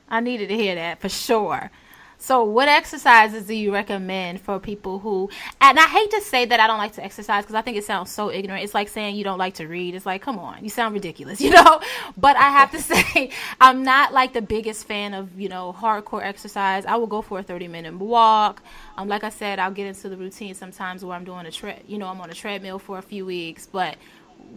I 0.08 0.20
needed 0.20 0.48
to 0.48 0.56
hear 0.56 0.74
that 0.74 1.00
for 1.00 1.10
sure. 1.10 1.70
So, 2.18 2.44
what 2.44 2.68
exercises 2.68 3.46
do 3.46 3.54
you 3.54 3.72
recommend 3.72 4.40
for 4.40 4.58
people 4.58 4.98
who? 4.98 5.28
And 5.60 5.78
I 5.78 5.86
hate 5.86 6.10
to 6.12 6.20
say 6.22 6.46
that 6.46 6.58
I 6.58 6.66
don't 6.66 6.78
like 6.78 6.94
to 6.94 7.04
exercise 7.04 7.44
because 7.44 7.54
I 7.54 7.62
think 7.62 7.76
it 7.76 7.84
sounds 7.84 8.10
so 8.10 8.30
ignorant. 8.30 8.64
It's 8.64 8.74
like 8.74 8.88
saying 8.88 9.16
you 9.16 9.24
don't 9.24 9.38
like 9.38 9.54
to 9.54 9.66
read. 9.66 9.94
It's 9.94 10.06
like, 10.06 10.22
come 10.22 10.38
on, 10.38 10.64
you 10.64 10.70
sound 10.70 10.94
ridiculous, 10.94 11.40
you 11.42 11.50
know. 11.50 11.80
But 12.16 12.36
I 12.36 12.50
have 12.50 12.70
to 12.72 12.80
say, 12.82 13.30
I'm 13.60 13.82
not 13.82 14.12
like 14.12 14.32
the 14.32 14.42
biggest 14.42 14.86
fan 14.86 15.14
of 15.14 15.38
you 15.38 15.48
know 15.48 15.74
hardcore 15.78 16.22
exercise. 16.22 16.86
I 16.86 16.96
will 16.96 17.06
go 17.06 17.22
for 17.22 17.38
a 17.38 17.42
30 17.42 17.68
minute 17.68 17.94
walk. 17.94 18.62
Um, 18.96 19.08
like 19.08 19.24
I 19.24 19.30
said, 19.30 19.58
I'll 19.58 19.70
get 19.70 19.86
into 19.86 20.08
the 20.08 20.16
routine 20.16 20.54
sometimes 20.54 21.04
where 21.04 21.16
I'm 21.16 21.24
doing 21.24 21.46
a 21.46 21.50
tre- 21.50 21.82
you 21.86 21.98
know, 21.98 22.06
I'm 22.06 22.20
on 22.20 22.30
a 22.30 22.34
treadmill 22.34 22.78
for 22.78 22.98
a 22.98 23.02
few 23.02 23.26
weeks. 23.26 23.66
But 23.66 23.96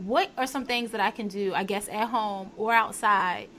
what 0.03 0.29
are 0.37 0.47
some 0.47 0.65
things 0.65 0.91
that 0.91 1.01
I 1.01 1.11
can 1.11 1.27
do? 1.27 1.53
I 1.53 1.63
guess 1.63 1.89
at 1.89 2.07
home 2.07 2.51
or 2.57 2.73
outside 2.73 3.49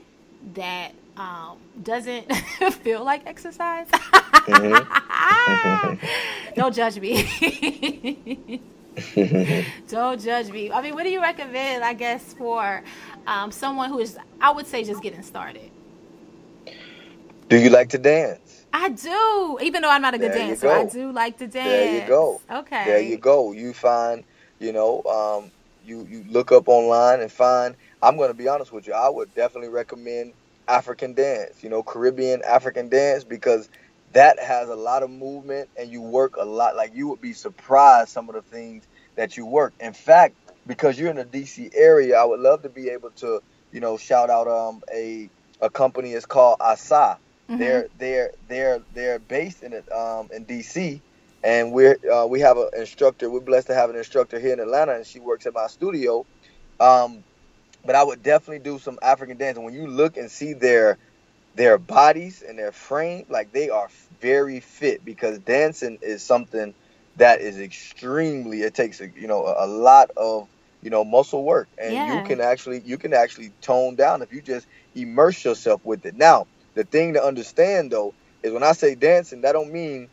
that 0.55 0.93
um, 1.21 1.57
doesn't 1.83 2.33
feel 2.83 3.03
like 3.03 3.25
exercise. 3.27 3.87
Don't 6.55 6.73
judge 6.75 6.99
me. 6.99 8.61
Don't 9.87 10.19
judge 10.19 10.51
me. 10.51 10.71
I 10.71 10.81
mean, 10.81 10.95
what 10.95 11.03
do 11.03 11.09
you 11.09 11.21
recommend, 11.21 11.83
I 11.83 11.93
guess, 11.93 12.33
for 12.33 12.83
um, 13.27 13.51
someone 13.51 13.89
who 13.89 13.99
is, 13.99 14.17
I 14.39 14.51
would 14.51 14.65
say, 14.65 14.83
just 14.83 15.03
getting 15.03 15.21
started? 15.21 15.69
Do 17.49 17.57
you 17.57 17.69
like 17.69 17.89
to 17.89 17.97
dance? 17.97 18.65
I 18.73 18.89
do, 18.89 19.59
even 19.61 19.81
though 19.81 19.91
I'm 19.91 20.01
not 20.01 20.13
a 20.13 20.17
good 20.17 20.31
There 20.31 20.47
dancer. 20.47 20.69
I 20.69 20.85
do 20.85 21.11
like 21.11 21.37
to 21.39 21.47
dance. 21.47 21.67
There 21.67 22.01
you 22.01 22.07
go. 22.07 22.41
Okay. 22.49 22.85
There 22.85 23.01
you 23.01 23.17
go. 23.17 23.51
You 23.51 23.73
find, 23.73 24.23
you 24.59 24.71
know, 24.71 25.03
um, 25.03 25.51
you 25.85 26.07
you 26.09 26.23
look 26.29 26.51
up 26.51 26.69
online 26.69 27.19
and 27.19 27.31
find. 27.31 27.75
I'm 28.01 28.17
going 28.17 28.29
to 28.29 28.33
be 28.33 28.47
honest 28.47 28.71
with 28.71 28.87
you. 28.87 28.93
I 28.93 29.09
would 29.09 29.35
definitely 29.35 29.69
recommend 29.69 30.33
African 30.71 31.15
dance. 31.15 31.63
You 31.63 31.69
know, 31.69 31.83
Caribbean 31.83 32.43
African 32.47 32.89
dance 32.89 33.25
because 33.25 33.69
that 34.13 34.39
has 34.39 34.69
a 34.69 34.75
lot 34.75 35.03
of 35.03 35.11
movement 35.11 35.69
and 35.77 35.91
you 35.91 36.01
work 36.03 36.35
a 36.39 36.45
lot. 36.45 36.77
Like 36.77 36.91
you 36.95 37.09
would 37.09 37.21
be 37.21 37.33
surprised 37.33 38.11
some 38.11 38.29
of 38.29 38.35
the 38.35 38.43
things 38.43 38.85
that 39.17 39.37
you 39.37 39.47
work. 39.47 39.75
In 39.81 39.93
fact, 39.93 40.37
because 40.67 40.99
you're 40.99 41.11
in 41.11 41.17
the 41.17 41.25
DC 41.25 41.71
area, 41.75 42.17
I 42.19 42.25
would 42.25 42.41
love 42.41 42.63
to 42.63 42.69
be 42.69 42.89
able 42.89 43.11
to, 43.17 43.41
you 43.71 43.81
know, 43.81 43.97
shout 43.97 44.31
out 44.31 44.49
um 44.49 44.81
a 44.93 45.31
a 45.61 45.71
company 45.71 46.13
is 46.13 46.27
called 46.27 46.57
Asa. 46.61 47.19
Mhm. 47.51 47.59
They're 47.59 47.89
they're 47.97 48.31
they're 48.47 48.81
they're 48.91 49.19
based 49.19 49.63
in 49.63 49.73
it 49.73 49.85
um 49.93 50.29
in 50.33 50.45
DC, 50.47 51.03
and 51.43 51.73
we're 51.73 51.97
uh, 52.13 52.27
we 52.27 52.41
have 52.41 52.57
an 52.57 52.69
instructor. 52.77 53.31
We're 53.31 53.41
blessed 53.41 53.67
to 53.69 53.75
have 53.75 53.91
an 53.91 53.97
instructor 53.97 54.39
here 54.39 54.53
in 54.53 54.61
Atlanta, 54.61 54.95
and 54.95 55.07
she 55.07 55.19
works 55.21 55.47
at 55.47 55.55
my 55.55 55.67
studio. 55.67 56.27
Um, 56.79 57.25
but 57.85 57.95
I 57.95 58.03
would 58.03 58.21
definitely 58.23 58.59
do 58.59 58.79
some 58.79 58.99
African 59.01 59.37
dance. 59.37 59.57
And 59.57 59.65
when 59.65 59.73
you 59.73 59.87
look 59.87 60.17
and 60.17 60.31
see 60.31 60.53
their 60.53 60.99
their 61.55 61.77
bodies 61.77 62.43
and 62.47 62.57
their 62.57 62.71
frame, 62.71 63.25
like 63.29 63.51
they 63.51 63.69
are 63.69 63.89
very 64.19 64.59
fit 64.59 65.03
because 65.03 65.39
dancing 65.39 65.97
is 66.01 66.25
something 66.25 66.73
that 67.15 67.41
is 67.41 67.59
extremely. 67.59 68.61
It 68.61 68.73
takes 68.73 69.01
a, 69.01 69.07
you 69.15 69.27
know 69.27 69.45
a, 69.45 69.65
a 69.65 69.67
lot 69.67 70.09
of 70.17 70.49
you 70.81 70.89
know 70.89 71.03
muscle 71.03 71.43
work, 71.43 71.69
and 71.77 71.93
Yeah. 71.93 72.15
you 72.15 72.21
can 72.21 72.41
actually 72.41 72.81
you 72.85 72.97
can 72.97 73.13
actually 73.13 73.53
tone 73.61 73.95
down 73.95 74.21
if 74.21 74.31
you 74.31 74.41
just 74.41 74.67
immerse 74.95 75.43
yourself 75.43 75.81
with 75.83 76.05
it. 76.05 76.15
Now, 76.15 76.47
the 76.75 76.83
thing 76.85 77.13
to 77.13 77.23
understand 77.23 77.91
though 77.91 78.15
is 78.43 78.51
when 78.53 78.63
I 78.63 78.73
say 78.73 78.95
dancing, 78.95 79.41
that 79.41 79.53
don't 79.53 79.71
mean 79.71 80.09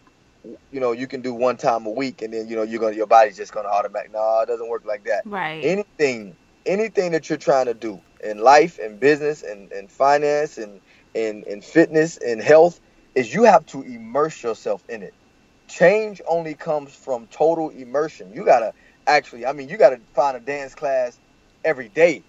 you 0.71 0.81
know 0.81 0.93
you 0.93 1.07
can 1.07 1.23
do 1.23 1.35
one 1.35 1.57
time 1.57 1.87
a 1.87 1.91
week 1.91 2.23
and 2.23 2.33
then 2.33 2.49
you 2.49 2.57
know 2.57 2.63
you're 2.63 2.81
gonna 2.81 2.97
your 2.97 3.07
body's 3.07 3.37
just 3.37 3.53
gonna 3.53 3.69
automatic. 3.69 4.13
No, 4.13 4.41
it 4.43 4.47
doesn't 4.47 4.69
work 4.69 4.85
like 4.87 5.05
that. 5.05 5.25
Right. 5.25 5.63
Anything, 5.63 6.37
anything 6.67 7.13
that 7.13 7.29
you're 7.29 7.39
trying 7.39 7.67
to 7.67 7.75
do 7.75 8.03
in 8.23 8.39
life 8.39 8.79
and 8.79 9.01
business 9.01 9.43
and, 9.43 9.73
and 9.73 9.91
finance 9.91 10.59
and 10.59 10.81
in 11.15 11.45
in 11.47 11.61
fitness 11.61 12.17
and 12.19 12.41
health 12.41 12.81
is 13.15 13.33
you 13.35 13.45
have 13.45 13.65
to 13.67 13.83
immerse 13.83 14.43
yourself 14.43 14.83
in 14.89 15.03
it. 15.03 15.15
Change 15.69 16.21
only 16.29 16.55
comes 16.55 16.95
from 16.95 17.27
total 17.29 17.71
immersion. 17.71 18.33
You 18.33 18.45
gotta 18.45 18.73
actually, 19.07 19.47
I 19.47 19.53
mean, 19.53 19.69
you 19.69 19.77
gotta 19.79 20.01
find 20.15 20.37
a 20.37 20.41
dance 20.41 20.75
class 20.75 21.21
every 21.65 21.89
day. 21.89 22.25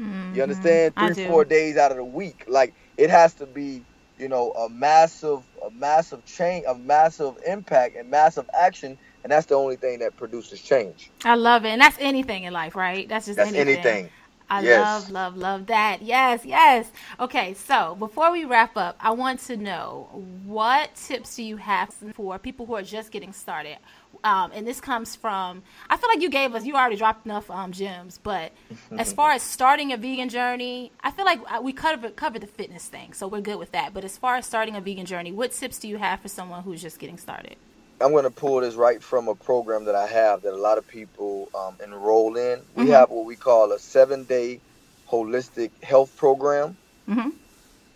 Mhm. 0.00 0.32
You 0.32 0.42
understand? 0.42 0.96
Three, 0.98 1.14
four 1.14 1.44
days 1.44 1.76
out 1.76 1.90
of 1.90 1.96
the 1.98 2.04
week. 2.04 2.44
Like 2.48 2.74
it 2.96 3.10
has 3.10 3.34
to 3.36 3.46
be, 3.46 3.86
you 4.16 4.28
know, 4.28 4.52
a 4.52 4.68
massive, 4.68 5.40
a 5.64 5.70
massive 5.70 6.24
change, 6.24 6.64
a 6.68 6.74
massive 6.74 7.34
impact 7.46 7.96
and 7.96 8.10
massive 8.10 8.46
action, 8.54 8.98
and 9.24 9.32
that's 9.32 9.46
the 9.46 9.54
only 9.54 9.76
thing 9.76 10.00
that 10.00 10.16
produces 10.16 10.62
change. 10.62 11.10
I 11.24 11.34
love 11.34 11.64
it. 11.64 11.70
And 11.70 11.80
that's 11.80 11.96
anything 12.00 12.44
in 12.44 12.52
life, 12.52 12.74
right? 12.76 13.08
That's 13.08 13.26
just 13.26 13.36
That's 13.36 13.52
anything. 13.52 13.84
anything. 13.84 14.10
I 14.50 14.62
Yes. 14.62 14.80
love, 14.80 15.10
love, 15.10 15.36
love 15.36 15.66
that. 15.66 16.00
Yes, 16.02 16.44
yes. 16.46 16.90
Okay, 17.20 17.52
so 17.54 17.94
before 17.96 18.32
we 18.32 18.44
wrap 18.46 18.76
up, 18.78 18.96
I 18.98 19.10
want 19.10 19.40
to 19.40 19.56
know 19.58 20.08
what 20.46 20.94
tips 20.94 21.36
do 21.36 21.42
you 21.42 21.58
have 21.58 21.92
for 22.14 22.38
people 22.38 22.64
who 22.64 22.74
are 22.74 22.82
just 22.82 23.10
getting 23.10 23.32
started? 23.34 23.76
Um, 24.24 24.50
and 24.54 24.66
this 24.66 24.80
comes 24.80 25.14
from, 25.14 25.62
I 25.90 25.98
feel 25.98 26.08
like 26.08 26.22
you 26.22 26.30
gave 26.30 26.54
us, 26.54 26.64
you 26.64 26.74
already 26.76 26.96
dropped 26.96 27.26
enough 27.26 27.50
um, 27.50 27.72
gems, 27.72 28.18
but 28.22 28.52
as 28.98 29.12
far 29.12 29.32
as 29.32 29.42
starting 29.42 29.92
a 29.92 29.98
vegan 29.98 30.30
journey, 30.30 30.92
I 31.02 31.10
feel 31.10 31.26
like 31.26 31.40
uh, 31.52 31.60
we 31.60 31.72
covered, 31.74 32.16
covered 32.16 32.40
the 32.42 32.46
fitness 32.46 32.86
thing, 32.86 33.12
so 33.12 33.28
we're 33.28 33.42
good 33.42 33.58
with 33.58 33.72
that. 33.72 33.92
But 33.92 34.04
as 34.04 34.16
far 34.16 34.36
as 34.36 34.46
starting 34.46 34.76
a 34.76 34.80
vegan 34.80 35.06
journey, 35.06 35.30
what 35.30 35.52
tips 35.52 35.78
do 35.78 35.88
you 35.88 35.98
have 35.98 36.20
for 36.20 36.28
someone 36.28 36.62
who's 36.62 36.80
just 36.80 36.98
getting 36.98 37.18
started? 37.18 37.56
I'm 38.00 38.12
going 38.12 38.24
to 38.24 38.32
pull 38.32 38.60
this 38.62 38.76
right 38.76 39.02
from 39.02 39.28
a 39.28 39.36
program 39.36 39.86
that 39.86 39.96
I 39.96 40.06
have 40.06 40.42
that 40.42 40.54
a 40.54 40.58
lot 40.62 40.78
of 40.78 40.86
people 40.86 41.50
um, 41.54 41.78
enroll 41.84 42.36
in. 42.36 42.64
We 42.74 42.86
Mhm. 42.86 42.90
have 42.90 43.10
what 43.10 43.26
we 43.26 43.36
call 43.36 43.72
a 43.72 43.80
seven 43.80 44.26
day 44.26 44.62
holistic 45.10 45.72
health 45.82 46.16
program. 46.16 46.78
Mhm. 47.08 47.32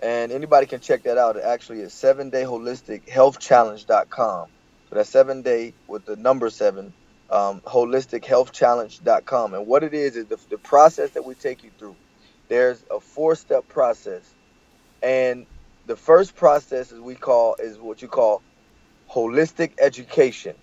And 0.02 0.32
anybody 0.32 0.66
can 0.66 0.80
check 0.80 1.04
that 1.04 1.18
out. 1.18 1.36
It 1.36 1.44
actually 1.44 1.80
is 1.80 1.94
seven 1.94 2.30
day 2.30 2.44
holistic 2.44 3.08
health 3.08 3.38
challenge.com. 3.40 4.48
So 4.88 4.96
that's 4.96 5.10
seven 5.10 5.42
day 5.42 5.76
with 5.88 6.04
the 6.06 6.16
number 6.16 6.50
seven, 6.50 6.94
um, 7.30 7.62
holistic 7.62 8.24
health 8.24 8.52
challenge.com. 8.52 9.54
And 9.54 9.66
what 9.66 9.84
it 9.84 9.94
is 9.94 10.16
is 10.16 10.26
the, 10.28 10.38
the 10.50 10.58
process 10.58 11.12
that 11.12 11.24
we 11.24 11.34
take 11.36 11.62
you 11.64 11.72
through. 11.78 11.98
There's 12.48 12.84
a 12.90 13.00
four 13.00 13.36
step 13.36 13.68
process. 13.68 14.34
And 15.02 15.46
the 15.86 15.96
first 15.96 16.34
process 16.34 16.92
is 16.92 17.00
we 17.00 17.16
call 17.16 17.56
is 17.58 17.78
what 17.78 18.02
you 18.02 18.08
call 18.08 18.42
holistic 19.12 19.74
education. 19.80 20.56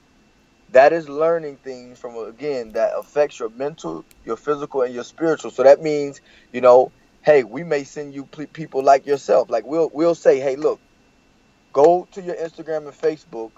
That 0.70 0.94
is 0.94 1.10
learning 1.10 1.60
things 1.64 2.00
from 2.00 2.16
again 2.18 2.74
that 2.74 2.94
affects 2.98 3.40
your 3.40 3.50
mental, 3.52 4.06
your 4.24 4.38
physical, 4.38 4.84
and 4.84 4.94
your 4.94 5.04
spiritual. 5.06 5.52
So 5.52 5.64
that 5.64 5.82
means, 5.82 6.22
you 6.54 6.62
know, 6.62 6.94
hey, 7.24 7.44
we 7.44 7.64
may 7.64 7.84
send 7.86 8.14
you 8.16 8.28
ple- 8.28 8.48
people 8.54 8.84
like 8.84 9.06
yourself. 9.06 9.50
Like 9.50 9.66
we'll 9.66 9.92
we'll 9.94 10.16
say, 10.16 10.40
hey, 10.40 10.56
look, 10.58 10.82
go 11.74 12.08
to 12.14 12.22
your 12.22 12.36
Instagram 12.36 12.88
and 12.88 12.98
Facebook, 12.98 13.52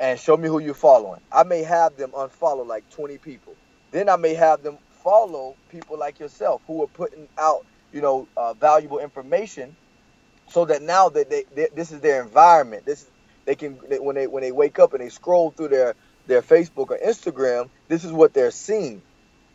and 0.00 0.20
show 0.20 0.36
me 0.36 0.48
who 0.48 0.60
you're 0.60 0.74
following. 0.74 1.20
I 1.32 1.44
may 1.44 1.62
have 1.62 1.96
them 1.96 2.12
unfollow 2.12 2.66
like 2.66 2.88
20 2.90 3.18
people. 3.18 3.58
Then 3.92 4.08
I 4.08 4.16
may 4.16 4.34
have 4.34 4.62
them 4.62 4.78
follow 4.90 5.58
people 5.70 5.98
like 5.98 6.18
yourself 6.20 6.62
who 6.66 6.82
are 6.84 6.88
putting 6.88 7.28
out, 7.38 7.66
you 7.92 8.02
know, 8.02 8.28
uh, 8.36 8.54
valuable 8.54 8.98
information, 9.00 9.76
so 10.48 10.64
that 10.66 10.82
now 10.82 11.08
that 11.10 11.30
they, 11.30 11.44
they 11.54 11.68
this 11.74 11.92
is 11.92 12.00
their 12.00 12.22
environment. 12.22 12.86
This 12.86 13.02
is 13.02 13.10
they 13.48 13.54
can 13.54 13.78
when 14.02 14.14
they 14.14 14.26
when 14.26 14.42
they 14.42 14.52
wake 14.52 14.78
up 14.78 14.92
and 14.92 15.02
they 15.02 15.08
scroll 15.08 15.50
through 15.50 15.68
their 15.68 15.94
their 16.26 16.42
Facebook 16.42 16.90
or 16.90 16.98
Instagram, 16.98 17.70
this 17.88 18.04
is 18.04 18.12
what 18.12 18.34
they're 18.34 18.50
seeing. 18.50 19.00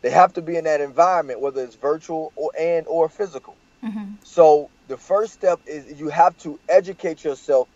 They 0.02 0.10
have 0.10 0.32
to 0.32 0.42
be 0.42 0.56
in 0.56 0.64
that 0.64 0.80
environment, 0.80 1.40
whether 1.40 1.62
it's 1.62 1.76
virtual 1.76 2.32
or 2.34 2.50
and 2.58 2.88
or 2.88 3.08
physical. 3.08 3.56
Mm-hmm. 3.84 4.14
So 4.24 4.68
the 4.88 4.96
first 4.96 5.32
step 5.32 5.60
is 5.64 6.00
you 6.00 6.08
have 6.08 6.36
to 6.38 6.58
educate 6.68 7.22
yourself 7.22 7.68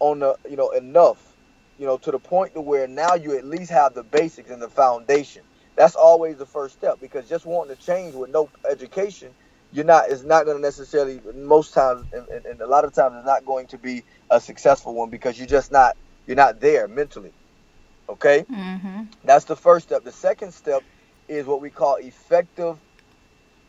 on 0.00 0.20
the 0.20 0.38
you 0.48 0.56
know 0.56 0.70
enough, 0.70 1.18
you 1.78 1.84
know, 1.84 1.98
to 1.98 2.10
the 2.10 2.18
point 2.18 2.54
to 2.54 2.62
where 2.62 2.88
now 2.88 3.12
you 3.12 3.36
at 3.36 3.44
least 3.44 3.70
have 3.70 3.92
the 3.92 4.02
basics 4.02 4.50
and 4.50 4.62
the 4.62 4.70
foundation. 4.70 5.42
That's 5.76 5.94
always 5.94 6.38
the 6.38 6.46
first 6.46 6.72
step 6.72 7.00
because 7.02 7.28
just 7.28 7.44
wanting 7.44 7.76
to 7.76 7.82
change 7.82 8.14
with 8.14 8.30
no 8.30 8.48
education, 8.66 9.34
you're 9.76 9.84
not. 9.84 10.10
It's 10.10 10.24
not 10.24 10.46
going 10.46 10.56
to 10.56 10.62
necessarily. 10.62 11.20
Most 11.34 11.74
times, 11.74 12.06
and, 12.12 12.46
and, 12.46 12.60
a 12.62 12.66
lot 12.66 12.86
of 12.86 12.94
times, 12.94 13.16
it's 13.18 13.26
not 13.26 13.44
going 13.44 13.66
to 13.68 13.78
be 13.78 14.04
a 14.30 14.40
successful 14.40 14.94
one 14.94 15.10
because 15.10 15.38
you're 15.38 15.46
just 15.46 15.70
not. 15.70 15.96
You're 16.26 16.36
not 16.36 16.60
there 16.60 16.88
mentally. 16.88 17.34
Okay. 18.08 18.44
Mm-hmm. 18.50 19.02
That's 19.24 19.44
the 19.44 19.56
first 19.56 19.88
step. 19.88 20.02
The 20.02 20.12
second 20.12 20.52
step 20.52 20.82
is 21.28 21.46
what 21.46 21.60
we 21.60 21.70
call 21.70 21.96
effective 21.96 22.78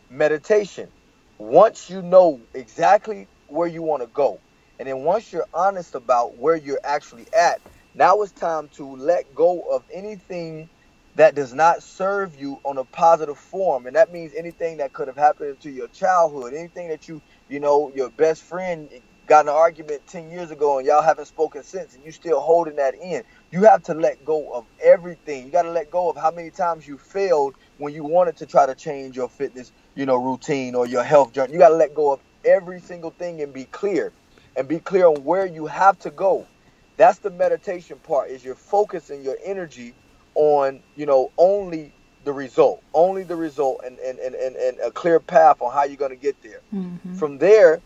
meditation. 0.09 0.89
Once 1.37 1.89
you 1.89 2.01
know 2.01 2.41
exactly 2.53 3.27
where 3.47 3.67
you 3.67 3.83
want 3.83 4.01
to 4.01 4.07
go, 4.07 4.39
and 4.79 4.87
then 4.87 4.99
once 5.03 5.33
you're 5.33 5.47
honest 5.53 5.93
about 5.93 6.37
where 6.37 6.55
you're 6.55 6.79
actually 6.85 7.27
at, 7.37 7.59
now 7.93 8.21
it's 8.21 8.31
time 8.31 8.69
to 8.77 8.95
let 8.95 9.35
go 9.35 9.63
of 9.71 9.83
anything 9.93 10.69
that 11.17 11.35
does 11.35 11.53
not 11.53 11.83
serve 11.83 12.35
you 12.37 12.59
on 12.65 12.79
a 12.79 12.85
positive 12.85 13.39
form. 13.39 13.87
And 13.87 13.97
that 13.97 14.13
means 14.13 14.33
anything 14.35 14.77
that 14.79 14.93
could 14.93 15.09
have 15.09 15.17
happened 15.17 15.61
to 15.61 15.71
your 15.71 15.89
childhood, 15.89 16.55
anything 16.55 16.89
that 16.89 17.09
you, 17.09 17.23
you 17.49 17.61
know, 17.61 17.91
your 17.95 18.11
best 18.11 18.43
friend 18.43 18.89
got 19.27 19.45
an 19.47 19.49
argument 19.53 20.03
10 20.07 20.31
years 20.31 20.51
ago 20.51 20.79
and 20.79 20.87
y'all 20.87 21.03
haven't 21.03 21.27
spoken 21.27 21.63
since 21.63 21.95
and 21.95 22.05
you 22.05 22.11
still 22.13 22.41
holding 22.41 22.77
that 22.77 22.95
in. 22.95 23.23
You 23.51 23.65
have 23.65 23.83
to 23.83 23.95
let 23.95 24.25
go 24.25 24.51
of 24.53 24.67
everything. 24.83 25.45
You 25.47 25.53
got 25.53 25.63
to 25.63 25.71
let 25.71 25.91
go 25.91 26.09
of 26.09 26.17
how 26.17 26.31
many 26.31 26.51
times 26.51 26.87
you 26.87 26.97
failed 26.99 27.55
when 27.77 27.93
you 27.93 28.05
wanted 28.05 28.37
to 28.37 28.47
try 28.47 28.67
to 28.67 28.75
change 28.75 29.17
your 29.17 29.29
fitness, 29.29 29.73
you 29.95 30.07
know, 30.07 30.17
routine 30.17 30.75
or 30.75 30.87
your 30.87 31.03
health 31.03 31.33
journey. 31.33 31.53
You 31.53 31.59
got 31.59 31.69
to 31.71 31.75
let 31.77 31.93
go 31.95 32.13
of 32.13 32.21
every 32.45 32.81
single 32.81 33.11
thing 33.19 33.41
and 33.43 33.53
be 33.53 33.67
clear 33.67 34.15
and 34.55 34.67
be 34.69 34.79
clear 34.79 35.07
on 35.07 35.23
where 35.23 35.47
you 35.47 35.67
have 35.67 35.99
to 35.99 36.11
go. 36.11 36.49
That's 36.97 37.19
the 37.19 37.31
meditation 37.31 37.99
part 38.01 38.31
is 38.31 38.45
you're 38.45 38.55
focusing 38.55 39.23
your 39.23 39.37
energy 39.45 39.89
on, 40.37 40.81
you 40.95 41.05
know, 41.05 41.31
only 41.37 41.93
the 42.23 42.31
result, 42.31 42.83
only 42.93 43.23
the 43.23 43.35
result 43.35 43.81
and, 43.85 43.97
and, 43.99 44.19
and, 44.19 44.35
and, 44.35 44.55
and 44.55 44.79
a 44.79 44.91
clear 44.91 45.19
path 45.19 45.61
on 45.61 45.73
how 45.73 45.83
you're 45.83 45.97
going 45.97 46.11
to 46.11 46.17
get 46.17 46.41
there. 46.41 46.61
Mm-hmm. 46.73 47.15
From 47.15 47.37
there, 47.37 47.81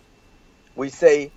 we 0.76 0.90
say 0.90 1.32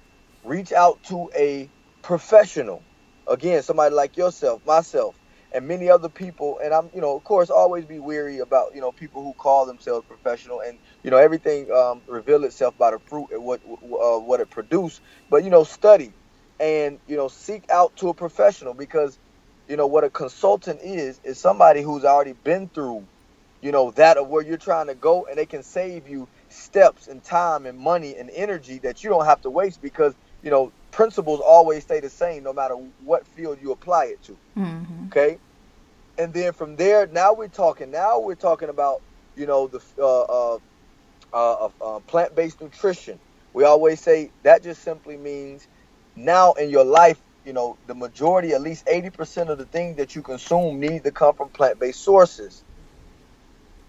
reach 0.45 0.73
out 0.73 1.03
to 1.05 1.31
a 1.37 1.69
professional 2.03 2.83
again, 3.27 3.63
somebody 3.63 3.95
like 3.95 4.17
yourself, 4.17 4.65
myself, 4.67 5.15
and 5.53 5.67
many 5.67 5.89
other 5.89 6.09
people. 6.09 6.59
And 6.63 6.75
I'm, 6.75 6.91
you 6.95 7.01
know, 7.01 7.17
of 7.17 7.25
course, 7.25 7.51
always 7.51 7.85
be 7.85 7.99
weary 7.99 8.39
about, 8.41 8.75
you 8.75 8.81
know, 8.81 8.93
people 8.93 9.23
who 9.23 9.33
call 9.35 9.67
themselves 9.67 10.07
professional, 10.07 10.61
and 10.61 10.79
you 11.03 11.11
know, 11.11 11.17
everything 11.17 11.71
um, 11.73 12.03
reveal 12.07 12.45
itself 12.45 12.77
by 12.77 12.91
the 12.91 12.99
fruit 12.99 13.29
and 13.33 13.45
what 13.45 13.61
uh, 13.67 14.19
what 14.19 14.41
it 14.41 14.51
produced. 14.51 15.01
But 15.31 15.45
you 15.45 15.51
know, 15.51 15.65
study 15.65 16.13
and 16.61 16.99
you 17.07 17.17
know, 17.17 17.29
seek 17.29 17.71
out 17.71 17.97
to 17.97 18.09
a 18.09 18.15
professional 18.15 18.75
because, 18.75 19.19
you 19.69 19.77
know, 19.77 19.87
what 19.87 20.05
a 20.05 20.11
consultant 20.11 20.81
is 20.83 21.21
is 21.25 21.39
somebody 21.39 21.83
who's 21.83 22.05
already 22.05 22.35
been 22.45 22.69
through, 22.69 23.07
you 23.63 23.73
know, 23.73 23.91
that 23.93 24.17
of 24.17 24.29
where 24.29 24.43
you're 24.43 24.59
trying 24.59 24.89
to 24.89 24.95
go, 24.95 25.27
and 25.27 25.39
they 25.39 25.47
can 25.47 25.63
save 25.63 26.09
you 26.09 26.29
steps 26.49 27.09
and 27.09 27.23
time 27.25 27.67
and 27.67 27.79
money 27.79 28.17
and 28.17 28.31
energy 28.35 28.79
that 28.81 29.03
you 29.03 29.11
don't 29.11 29.25
have 29.25 29.41
to 29.43 29.51
waste 29.51 29.81
because 29.81 30.15
you 30.43 30.51
know 30.51 30.73
principles 30.91 31.41
always 31.41 31.83
stay 31.83 32.01
the 32.01 32.11
same 32.11 32.43
no 32.43 32.53
matter 32.53 32.75
what 32.99 33.27
field 33.27 33.59
you 33.61 33.73
apply 33.73 34.07
it 34.07 34.23
to. 34.23 34.39
Mm-hmm. 34.57 35.07
Okay, 35.07 35.39
and 36.19 36.33
then 36.35 36.53
from 36.53 36.77
there, 36.77 37.07
now 37.07 37.33
we're 37.35 37.49
talking. 37.49 37.91
Now 37.91 38.21
we're 38.21 38.35
talking 38.35 38.69
about 38.69 38.99
you 39.37 39.47
know 39.47 39.69
the 39.69 39.81
uh, 39.99 40.55
uh, 40.55 40.59
uh, 41.33 41.69
uh 41.81 42.01
plant-based 42.01 42.61
nutrition. 42.61 43.19
We 43.55 43.65
always 43.65 44.01
say 44.01 44.33
that 44.43 44.63
just 44.63 44.83
simply 44.83 45.17
means 45.17 45.69
now 46.17 46.53
in 46.53 46.71
your 46.71 46.85
life, 46.85 47.21
you 47.45 47.53
know, 47.55 47.79
the 47.87 47.95
majority, 47.95 48.53
at 48.55 48.63
least 48.63 48.87
80% 48.87 49.51
of 49.51 49.59
the 49.59 49.67
things 49.67 49.97
that 49.99 50.15
you 50.17 50.23
consume 50.23 50.81
need 50.81 51.05
to 51.05 51.13
come 51.13 51.35
from 51.37 51.51
plant-based 51.51 52.03
sources. 52.03 52.65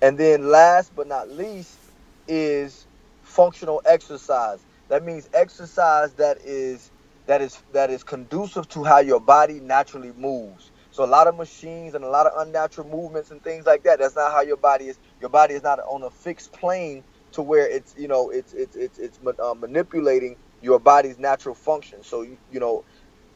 And 0.02 0.18
then 0.18 0.50
last 0.52 0.96
but 0.96 1.08
not 1.08 1.30
least 1.30 1.80
is 2.28 2.88
functional 3.22 3.84
exercise. 3.86 4.66
That 4.90 5.04
means 5.06 5.30
exercise 5.34 6.16
that 6.16 6.40
is 6.46 6.94
that 7.28 7.42
is 7.44 7.64
that 7.74 7.92
is 7.92 8.04
conducive 8.04 8.70
to 8.70 8.86
how 8.86 9.00
your 9.02 9.22
body 9.22 9.62
naturally 9.62 10.14
moves. 10.14 10.72
So 10.92 11.06
a 11.06 11.08
lot 11.08 11.28
of 11.28 11.38
machines 11.38 11.96
and 11.96 12.06
a 12.06 12.10
lot 12.10 12.28
of 12.28 12.34
unnatural 12.48 12.90
movements 12.90 13.32
and 13.32 13.44
things 13.44 13.68
like 13.68 13.84
that. 13.84 14.00
That's 14.00 14.18
not 14.18 14.34
how 14.34 14.42
your 14.42 14.58
body 14.58 14.88
is. 14.88 15.00
Your 15.22 15.32
body 15.32 15.56
is 15.56 15.64
not 15.64 15.82
on 15.82 16.04
a 16.04 16.12
fixed 16.12 16.54
plane 16.54 17.06
to 17.34 17.44
where 17.44 17.70
it's 17.70 17.96
you 17.98 18.08
know 18.10 18.32
it's 18.32 18.54
it's 18.54 18.78
it's 18.78 19.00
it's 19.00 19.20
uh, 19.44 19.56
manipulating 19.56 20.38
your 20.62 20.80
body's 20.80 21.20
natural 21.20 21.56
function. 21.56 22.04
So 22.04 22.24
you 22.24 22.40
you 22.50 22.62
know 22.62 22.86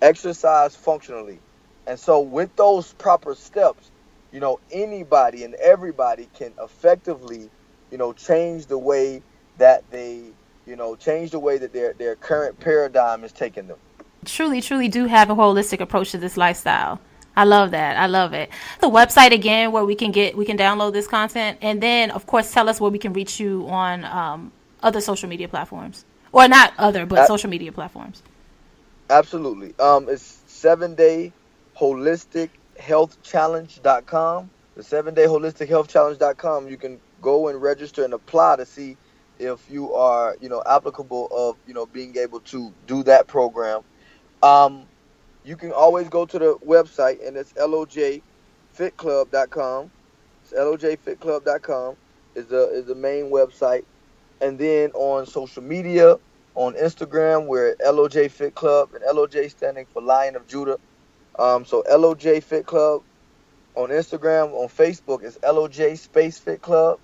exercise 0.02 0.76
functionally, 0.76 1.40
and 1.88 2.00
so 2.00 2.20
with 2.20 2.56
those 2.56 2.94
proper 2.94 3.36
steps, 3.36 3.92
you 4.32 4.40
know 4.40 4.60
anybody 4.72 5.44
and 5.44 5.56
everybody 5.56 6.28
can 6.36 6.54
effectively 6.62 7.50
you 7.92 7.98
know 7.98 8.14
change 8.14 8.68
the 8.68 8.78
way 8.78 9.22
that 9.58 9.84
they 9.92 10.32
you 10.70 10.76
know, 10.76 10.96
change 10.96 11.32
the 11.32 11.40
way 11.40 11.58
that 11.58 11.74
their 11.74 11.94
their 11.94 12.16
current 12.16 12.60
paradigm 12.60 13.24
is 13.24 13.32
taking 13.32 13.68
them. 13.68 13.78
Truly, 14.24 14.62
truly 14.62 14.88
do 14.88 15.06
have 15.06 15.30
a 15.30 15.36
holistic 15.36 15.80
approach 15.80 16.12
to 16.12 16.18
this 16.18 16.38
lifestyle. 16.38 17.00
I 17.36 17.46
love 17.46 17.72
that. 17.72 17.98
I 17.98 18.06
love 18.06 18.34
it. 18.34 18.50
The 18.80 18.90
website 18.90 19.32
again, 19.32 19.72
where 19.72 19.84
we 19.84 19.96
can 19.96 20.12
get 20.12 20.38
we 20.38 20.46
can 20.46 20.58
download 20.58 20.94
this 20.94 21.08
content, 21.08 21.58
and 21.62 21.82
then 21.82 22.12
of 22.12 22.28
course 22.28 22.54
tell 22.54 22.70
us 22.70 22.80
where 22.80 22.92
we 22.92 23.00
can 23.00 23.14
reach 23.14 23.40
you 23.40 23.68
on 23.68 24.06
um, 24.06 24.52
other 24.84 25.02
social 25.02 25.28
media 25.28 25.48
platforms, 25.48 26.06
or 26.32 26.48
not 26.48 26.74
other, 26.78 27.06
but 27.06 27.26
social 27.26 27.50
media 27.50 27.72
platforms. 27.72 28.22
Absolutely. 29.10 29.74
Um, 29.80 30.08
it's 30.10 30.44
seven 30.48 30.96
day 30.96 31.34
holistic 31.78 32.50
health 32.80 33.22
challenge.com. 33.24 34.52
The 34.76 34.84
seven 34.84 35.16
day 35.16 35.26
holistic 35.26 35.68
health 35.68 35.88
challenge.com. 35.88 36.70
You 36.70 36.78
can 36.78 37.00
go 37.22 37.48
and 37.48 37.60
register 37.62 38.04
and 38.04 38.14
apply 38.14 38.58
to 38.58 38.66
see 38.66 38.98
if 39.40 39.70
you 39.70 39.94
are, 39.94 40.36
you 40.42 40.50
know, 40.50 40.62
applicable 40.66 41.28
of, 41.32 41.56
you 41.66 41.74
know, 41.74 41.86
being 41.88 42.18
able 42.18 42.42
to 42.42 42.74
do 42.86 43.04
that 43.04 43.28
program. 43.28 43.82
Um, 44.44 44.88
you 45.44 45.56
can 45.56 45.72
always 45.72 46.10
go 46.10 46.26
to 46.26 46.40
the 46.40 46.58
website 46.66 47.26
and 47.26 47.38
it's 47.38 47.54
lojfitclub.com. 47.54 49.92
It's 50.44 50.54
lojfitclub.com 50.54 51.96
is 52.36 52.48
the 52.48 52.70
is 52.70 52.86
the 52.86 52.96
main 52.96 53.32
website. 53.32 53.86
And 54.42 54.60
then 54.60 54.92
on 54.92 55.26
social 55.26 55.64
media, 55.64 56.18
on 56.56 56.76
Instagram, 56.76 57.48
we're 57.48 57.72
at 57.72 57.80
LOJ 57.80 58.32
Fit 58.32 58.56
Club, 58.56 58.90
and 58.94 59.04
LOJ 59.04 59.52
standing 59.52 59.88
for 59.94 60.02
Lion 60.02 60.36
of 60.36 60.48
Judah. 60.48 60.80
Um, 61.40 61.66
so 61.66 61.84
LOJ 61.92 62.44
Fit 62.44 62.66
Club 62.66 63.02
on 63.76 63.90
Instagram, 63.90 64.54
on 64.54 64.70
Facebook 64.70 65.24
is 65.24 65.38
LOJ 65.44 66.00
Space 66.00 66.40
Fit 66.40 66.62
Club. 66.62 67.00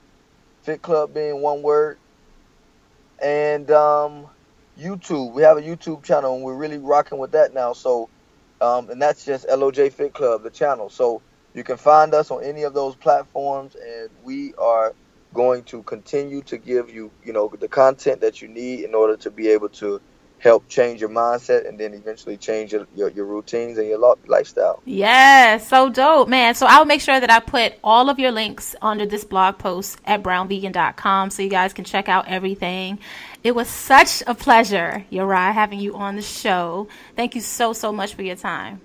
Fit 0.64 0.82
Club 0.82 1.14
being 1.14 1.42
one 1.42 1.64
word 1.64 1.98
and 3.22 3.70
um, 3.72 4.28
YouTube. 4.78 5.34
We 5.34 5.44
have 5.44 5.58
a 5.58 5.62
YouTube 5.62 6.04
channel, 6.06 6.36
and 6.36 6.44
we're 6.44 6.58
really 6.58 6.80
rocking 6.80 7.20
with 7.20 7.32
that 7.34 7.54
now. 7.54 7.74
So, 7.74 8.10
um, 8.62 8.90
and 8.90 9.02
that's 9.02 9.26
just 9.26 9.48
LOJ 9.48 9.94
Fit 9.94 10.14
Club, 10.14 10.44
the 10.44 10.52
channel. 10.52 10.90
So 10.90 11.24
you 11.54 11.64
can 11.64 11.78
find 11.78 12.14
us 12.14 12.32
on 12.32 12.44
any 12.44 12.64
of 12.64 12.74
those 12.74 12.96
platforms, 12.98 13.76
and 13.76 14.10
we 14.22 14.54
are 14.60 14.96
going 15.36 15.64
to 15.66 15.84
continue 15.84 16.42
to 16.44 16.58
give 16.58 16.90
you, 16.90 17.12
you 17.24 17.34
know, 17.34 17.52
the 17.60 17.68
content 17.68 18.22
that 18.22 18.42
you 18.42 18.48
need 18.48 18.86
in 18.86 18.96
order 18.96 19.16
to 19.18 19.30
be 19.30 19.50
able 19.50 19.70
to 19.70 20.02
help 20.40 20.68
change 20.68 21.02
your 21.02 21.10
mindset 21.10 21.68
and 21.68 21.80
then 21.80 21.94
eventually 21.94 22.38
change 22.38 22.72
your, 22.72 22.86
your, 22.96 23.10
your 23.10 23.26
routines 23.26 23.78
and 23.78 23.88
your 23.88 24.16
lifestyle. 24.28 24.82
Yeah, 24.86 25.58
so 25.58 25.90
dope, 25.90 26.28
man. 26.28 26.56
So 26.56 26.68
I'll 26.68 26.86
make 26.86 27.02
sure 27.02 27.20
that 27.20 27.32
I 27.32 27.40
put 27.40 27.74
all 27.84 28.10
of 28.10 28.20
your 28.20 28.32
links 28.32 28.76
under 28.82 29.06
this 29.06 29.24
blog 29.24 29.58
post 29.58 30.00
at 30.06 30.22
brownvegan.com 30.22 31.30
so 31.32 31.42
you 31.42 31.50
guys 31.50 31.74
can 31.74 31.86
check 31.86 32.10
out 32.10 32.28
everything. 32.28 33.00
It 33.44 33.56
was 33.56 33.68
such 33.68 34.24
a 34.28 34.36
pleasure, 34.36 35.06
Uriah, 35.10 35.52
having 35.52 35.80
you 35.80 35.96
on 35.96 36.16
the 36.16 36.22
show. 36.22 36.88
Thank 37.16 37.36
you 37.36 37.42
so, 37.42 37.74
so 37.74 37.92
much 37.92 38.14
for 38.14 38.22
your 38.22 38.36
time. 38.36 38.82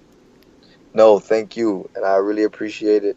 No, 0.94 1.18
thank 1.18 1.56
you. 1.56 1.88
And 1.94 2.04
I 2.04 2.16
really 2.16 2.44
appreciate 2.44 3.04
it. 3.04 3.16